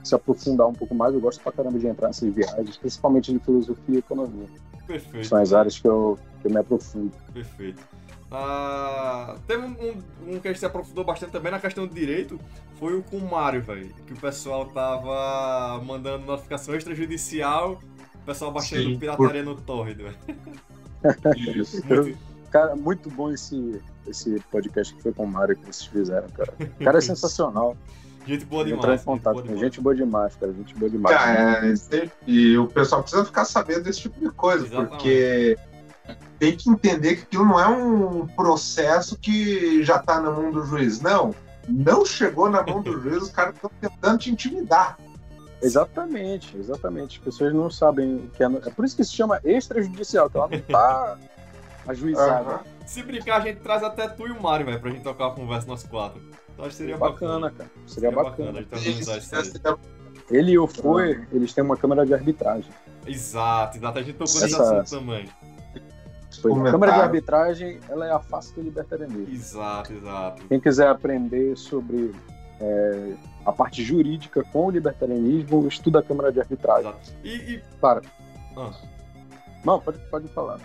[0.04, 3.40] se aprofundar um pouco mais, eu gosto pra caramba de entrar nessas viagens, principalmente de
[3.40, 4.48] filosofia e economia.
[4.88, 5.28] Perfeito.
[5.28, 7.12] São as áreas que eu, que eu me aprofundo.
[7.34, 7.88] Perfeito.
[8.32, 11.94] Ah, teve um, um- um que a gente se aprofundou bastante também na questão do
[11.94, 12.40] direito,
[12.80, 13.90] foi o com o Mário, velho.
[14.06, 17.80] Que o pessoal tava mandando notificação extrajudicial,
[18.16, 20.18] o pessoal baixando Sim, pirataria no torrent, velho.
[21.88, 26.28] Muito- Cara, muito bom esse, esse podcast que foi com o Mário que vocês fizeram,
[26.30, 26.52] cara.
[26.80, 27.78] O cara é sensacional.
[28.26, 28.84] Gente boa demais.
[28.84, 30.54] entrar em contato gente com boa gente boa demais, cara.
[30.54, 31.16] Gente boa demais.
[31.16, 34.90] Ah, é, e o pessoal precisa ficar sabendo desse tipo de coisa, Exatamente.
[34.90, 35.58] porque
[36.40, 40.66] tem que entender que aquilo não é um processo que já tá na mão do
[40.66, 41.02] juiz.
[41.02, 41.36] Não.
[41.68, 44.98] Não chegou na mão do juiz, os caras estão tentando te intimidar.
[45.62, 47.20] Exatamente, exatamente.
[47.20, 48.48] As pessoas não sabem o que é.
[48.48, 51.18] É por isso que se chama extrajudicial, que ela não tá
[51.88, 52.50] ajuizada.
[52.52, 52.60] Aham.
[52.86, 55.32] Se brincar, a gente traz até tu e o Mário, velho, pra gente tocar a
[55.32, 56.22] conversa nós quatro.
[56.54, 57.52] Então acho que seria bacana, bacana.
[57.52, 57.70] cara.
[57.86, 58.50] Seria bacana.
[58.52, 59.76] a gente organizar isso aí.
[60.32, 62.70] Ele e o Foi, eles têm uma câmera de arbitragem.
[63.06, 64.00] Exato, exato.
[64.00, 65.30] A gente tocou Essa- nesse assunto também.
[66.42, 66.52] Foi.
[66.52, 69.34] A câmera de arbitragem, ela é a face do libertarianismo.
[69.34, 70.48] Exato, exato.
[70.48, 72.14] Quem quiser aprender sobre
[72.60, 73.14] é,
[73.46, 76.90] a parte jurídica com o libertarianismo, estuda a câmera de arbitragem.
[76.90, 77.14] exato.
[77.24, 78.02] E, e Para.
[78.58, 78.72] Ah.
[79.64, 80.60] Não, pode, pode falar.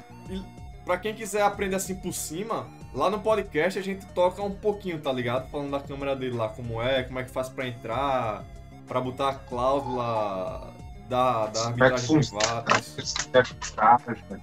[0.85, 5.01] Pra quem quiser aprender assim por cima, lá no podcast a gente toca um pouquinho,
[5.01, 5.49] tá ligado?
[5.51, 8.45] Falando da câmera dele lá, como é, como é que faz pra entrar,
[8.87, 10.74] pra botar a cláusula
[11.09, 12.65] da, da é arbitragem privada.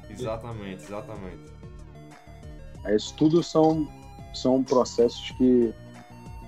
[0.09, 1.51] Exatamente, exatamente.
[2.85, 3.87] É, Isso tudo são,
[4.33, 5.73] são processos que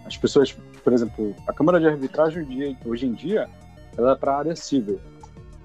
[0.05, 0.51] as pessoas,
[0.83, 3.49] por exemplo, a câmara de arbitragem hoje em dia,
[3.97, 4.99] ela é para a área civil.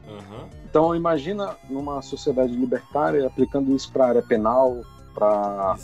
[0.06, 0.48] Aham.
[0.64, 4.82] Então imagina numa sociedade libertária aplicando isso para a área penal,
[5.14, 5.76] para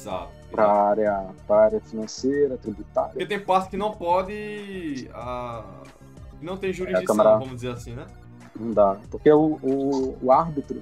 [0.51, 3.11] para a área, pra área financeira, tributária.
[3.11, 5.11] Porque tem parte que não pode.
[5.13, 5.65] ah,
[6.39, 8.07] que não tem jurisdição, Câmara- vamos dizer assim, né?
[8.59, 10.81] Não dá, porque o, o, o árbitro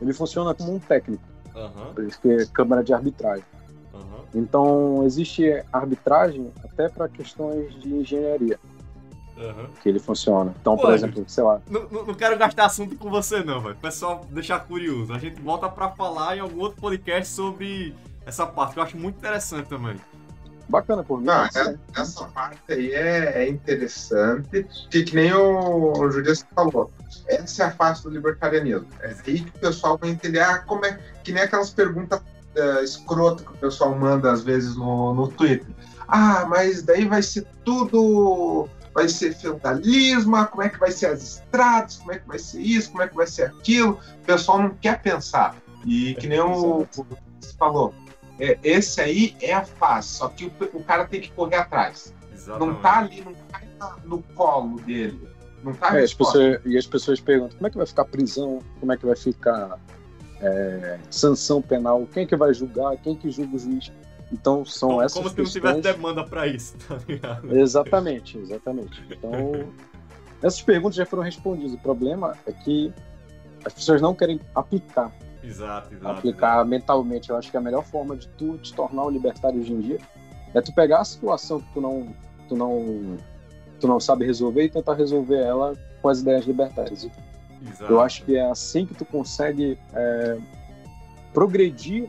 [0.00, 1.22] ele funciona como um técnico,
[1.54, 3.44] Aham, por isso que é câmara de arbitragem.
[3.94, 4.24] aham.
[4.34, 8.58] Então existe arbitragem até para questões de engenharia
[9.38, 9.66] aham.
[9.82, 10.54] que ele funciona.
[10.60, 13.76] Então, por Pô, exemplo, sei lá, Não, não- quero gastar assunto com você, não, velho.
[13.76, 15.12] Pessoal, deixar curioso.
[15.12, 17.94] A gente volta pra falar em algum outro podcast sobre
[18.24, 19.96] essa parte, que eu acho muito interessante também.
[20.68, 21.26] Bacana por mim.
[21.26, 26.90] Não, é, essa parte aí é, é interessante, que, que nem o, o falou.
[27.26, 28.88] Essa é a face do libertarianismo.
[29.00, 32.82] É aí que o pessoal vai entender ah, como é que nem aquelas perguntas uh,
[32.82, 35.68] escrotas que o pessoal manda às vezes no, no Twitter.
[36.08, 38.68] Ah, mas daí vai ser tudo.
[38.94, 42.60] Vai ser feudalismo, como é que vai ser as estradas, como é que vai ser
[42.60, 43.98] isso, como é que vai ser aquilo.
[44.22, 45.56] O pessoal não quer pensar.
[45.86, 47.06] E que nem o, o
[47.58, 47.94] falou,
[48.38, 52.14] é, esse aí é a fase, só que o, o cara tem que correr atrás.
[52.32, 52.74] Exatamente.
[52.74, 53.34] Não tá ali, não
[53.78, 55.28] tá no colo dele.
[55.62, 58.58] Não tá é, as pessoas, E as pessoas perguntam como é que vai ficar prisão,
[58.80, 59.78] como é que vai ficar
[60.40, 63.92] é, sanção penal, quem é que vai julgar, quem é que julga o juiz.
[64.32, 67.56] Então são como, essas Como se não tivesse demanda para isso, tá ligado?
[67.56, 69.04] Exatamente, exatamente.
[69.10, 69.72] Então,
[70.42, 71.74] essas perguntas já foram respondidas.
[71.74, 72.92] O problema é que
[73.64, 75.12] as pessoas não querem aplicar
[75.42, 76.18] Exato, exato.
[76.18, 76.68] Aplicar exato.
[76.68, 77.30] mentalmente.
[77.30, 79.98] Eu acho que a melhor forma de tu te tornar um libertário hoje em dia
[80.54, 82.14] é tu pegar a situação que tu não,
[82.48, 83.16] tu não,
[83.80, 87.08] tu não sabe resolver e tentar resolver ela com as ideias libertárias.
[87.66, 87.92] Exato.
[87.92, 90.38] Eu acho que é assim que tu consegue é,
[91.32, 92.08] progredir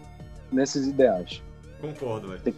[0.51, 1.41] nesses ideais.
[1.79, 2.55] Concordo, velho.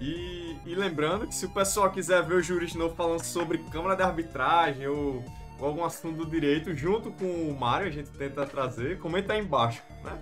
[0.00, 3.94] E, e, lembrando que se o pessoal quiser ver o jurista novo falando sobre Câmara
[3.94, 5.24] de Arbitragem ou
[5.66, 9.82] algum assunto do direito, junto com o Mário, a gente tenta trazer, comenta aí embaixo,
[10.04, 10.18] né?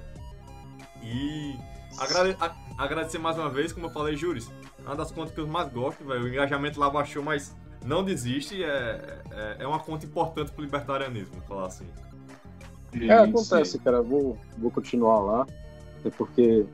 [1.02, 1.56] E
[1.98, 5.40] agrade a agradecer mais uma vez, como eu falei, Júris, é uma das contas que
[5.40, 6.24] eu mais gosto, velho.
[6.24, 11.34] O engajamento lá baixou, mas não desiste, é, é, é uma conta importante pro libertarianismo,
[11.34, 11.86] vou falar assim.
[13.00, 14.02] É, acontece, cara.
[14.02, 15.46] Vou, vou continuar lá,
[16.00, 16.66] até porque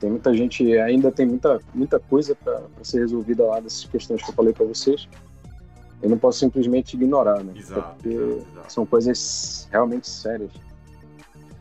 [0.00, 4.30] tem muita gente, ainda tem muita, muita coisa para ser resolvida lá dessas questões que
[4.30, 5.08] eu falei para vocês
[6.02, 7.52] eu não posso simplesmente ignorar, né?
[7.54, 8.72] Exato, Porque exato, exato.
[8.72, 10.50] são coisas realmente sérias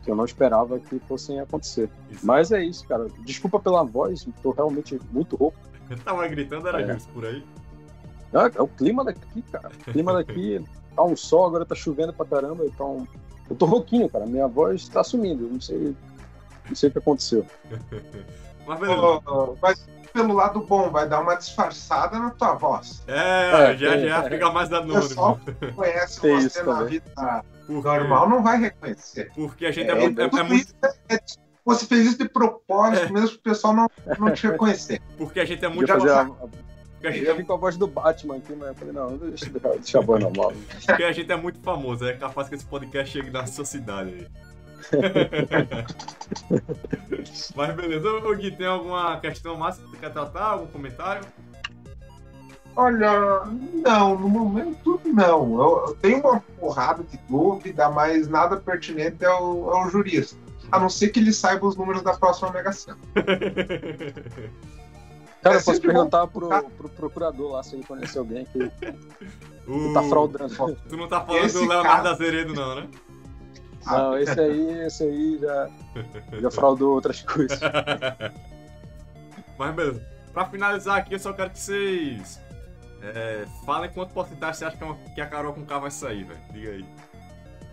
[0.03, 1.89] que eu não esperava que fossem acontecer.
[2.09, 2.25] Exato.
[2.25, 3.07] Mas é isso, cara.
[3.19, 5.57] Desculpa pela voz, tô realmente muito rouco.
[5.89, 6.95] Eu tava gritando, era é.
[6.95, 7.43] isso por aí.
[8.33, 9.69] É, é, o clima daqui, cara.
[9.69, 10.63] O clima daqui
[10.95, 13.07] tá um sol, agora tá chovendo pra caramba, então.
[13.49, 14.25] Eu tô rouquinho, cara.
[14.25, 15.49] Minha voz tá sumindo.
[15.49, 15.95] Não sei.
[16.67, 17.45] Não sei o que aconteceu.
[18.65, 23.03] mas, oh, mas pelo lado bom, vai dar uma disfarçada na tua voz.
[23.07, 24.29] É, é já, é, já é.
[24.29, 27.87] fica mais da O pessoal que conhece tem você na vida Porque...
[27.87, 29.31] normal não vai reconhecer.
[29.35, 30.21] Porque a gente é, é muito.
[30.21, 30.73] É, é muito...
[31.09, 31.19] É
[31.65, 33.87] você fez isso de propósito, mesmo o pessoal não,
[34.17, 34.99] não te reconhecer.
[35.17, 35.91] Porque a gente é muito.
[37.01, 39.99] Eu ia vir com a voz do Batman aqui, mas eu falei, não, deixa, deixa
[39.99, 40.51] a voz normal.
[40.85, 44.09] Porque a gente é muito famoso, é capaz que esse podcast chegue na sua cidade
[44.09, 44.27] aí.
[47.55, 48.09] Mas beleza.
[48.09, 50.51] Ô Gui, tem alguma questão mais que você quer tratar?
[50.51, 51.21] Algum comentário?
[52.75, 53.43] Olha,
[53.83, 55.61] não, no momento não.
[55.61, 60.37] Eu, eu, tenho uma porrada de dúvida, mas nada pertinente ao, ao jurista.
[60.71, 62.97] A não ser que ele saiba os números da próxima Mega Sena.
[65.41, 68.71] Cara, é eu posso perguntar pro, pro, procurador lá se ele conhece alguém que, que
[69.93, 70.77] tá fraudando.
[70.89, 72.11] Tu não tá falando Esse do Leonardo cara...
[72.11, 72.87] Azeredo, não, né?
[73.85, 75.69] Não, esse aí, esse aí já,
[76.41, 77.59] já fraudou outras coisas.
[79.57, 80.01] Mas beleza.
[80.33, 82.39] Pra finalizar aqui, eu só quero que vocês
[83.01, 86.23] é, falem quanto porcentagem você acha que, é que a Carol com K vai sair,
[86.23, 86.39] velho.
[86.51, 86.85] Diga aí.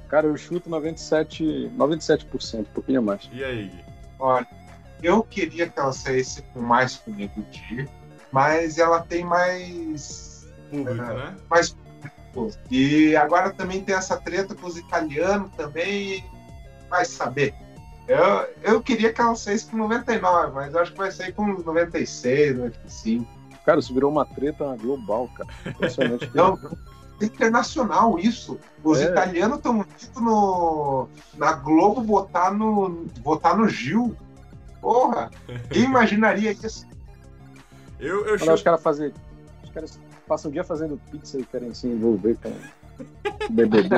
[0.09, 3.29] Cara, eu chuto 97%, 97%, um pouquinho mais.
[3.33, 3.85] E aí, Gui?
[4.19, 4.47] Olha,
[5.03, 7.89] eu queria que ela saísse com mais comigo de,
[8.31, 10.49] mas ela tem mais.
[10.71, 11.37] Público, é, né?
[11.51, 11.77] Mais
[12.71, 16.25] e agora também tem essa treta com os italianos também,
[16.89, 17.55] vai saber.
[18.07, 21.47] Eu, eu queria que ela saísse com 99, mas eu acho que vai sair com
[21.47, 23.27] 96, 95.
[23.65, 25.49] Cara, isso virou uma treta global, cara.
[25.67, 26.31] Impressionante.
[26.33, 26.59] Não,
[27.21, 28.59] internacional isso.
[28.85, 29.11] Os é.
[29.11, 29.85] italianos estão
[30.17, 34.17] no na Globo votar no votar no Gil.
[34.81, 35.31] Porra,
[35.71, 36.87] quem imaginaria isso?
[37.99, 39.13] Eu, eu Quando os caras fazem
[39.65, 42.53] os caras passam o dia fazendo pizza e querem se envolver com
[43.51, 43.89] BBB.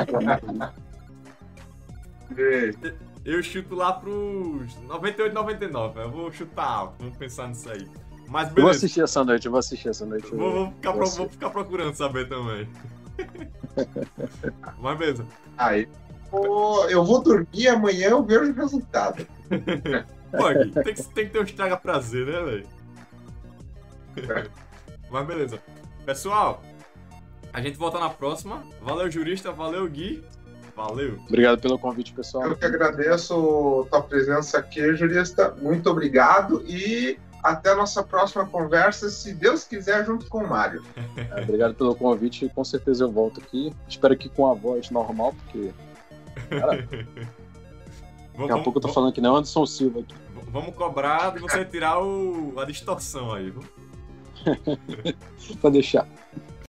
[3.25, 6.01] eu chuto lá pros 98, 99.
[6.01, 7.87] Eu vou chutar alto, vamos pensar nisso aí.
[8.27, 8.59] Mas beleza.
[8.59, 10.27] Eu vou assistir essa noite, eu vou assistir essa noite.
[10.33, 12.69] Vou, vou, ficar, pro, vou ficar, procurando saber também.
[14.79, 15.25] Mas beleza.
[15.57, 15.89] Aí,
[16.89, 19.25] eu vou dormir amanhã eu vejo o resultado.
[20.31, 22.67] Pô, tem que, tem que ter um estraga prazer, né, velho?
[25.09, 25.59] Mas beleza.
[26.09, 26.63] Pessoal,
[27.53, 28.63] a gente volta na próxima.
[28.81, 29.51] Valeu, jurista.
[29.51, 30.23] Valeu, Gui.
[30.75, 31.19] Valeu.
[31.27, 32.45] Obrigado pelo convite, pessoal.
[32.45, 35.55] Eu que agradeço tua presença aqui, jurista.
[35.61, 40.81] Muito obrigado e até a nossa próxima conversa, se Deus quiser, junto com o Mário.
[41.29, 42.49] É, obrigado pelo convite.
[42.55, 43.71] Com certeza eu volto aqui.
[43.87, 45.71] Espero que com a voz normal, porque.
[46.49, 46.87] Cara...
[48.35, 50.15] Daqui a pouco eu tô falando que não é Anderson Silva aqui.
[50.47, 53.61] Vamos cobrar de você tirar o, a distorção aí, viu?
[55.61, 56.07] Pode deixar.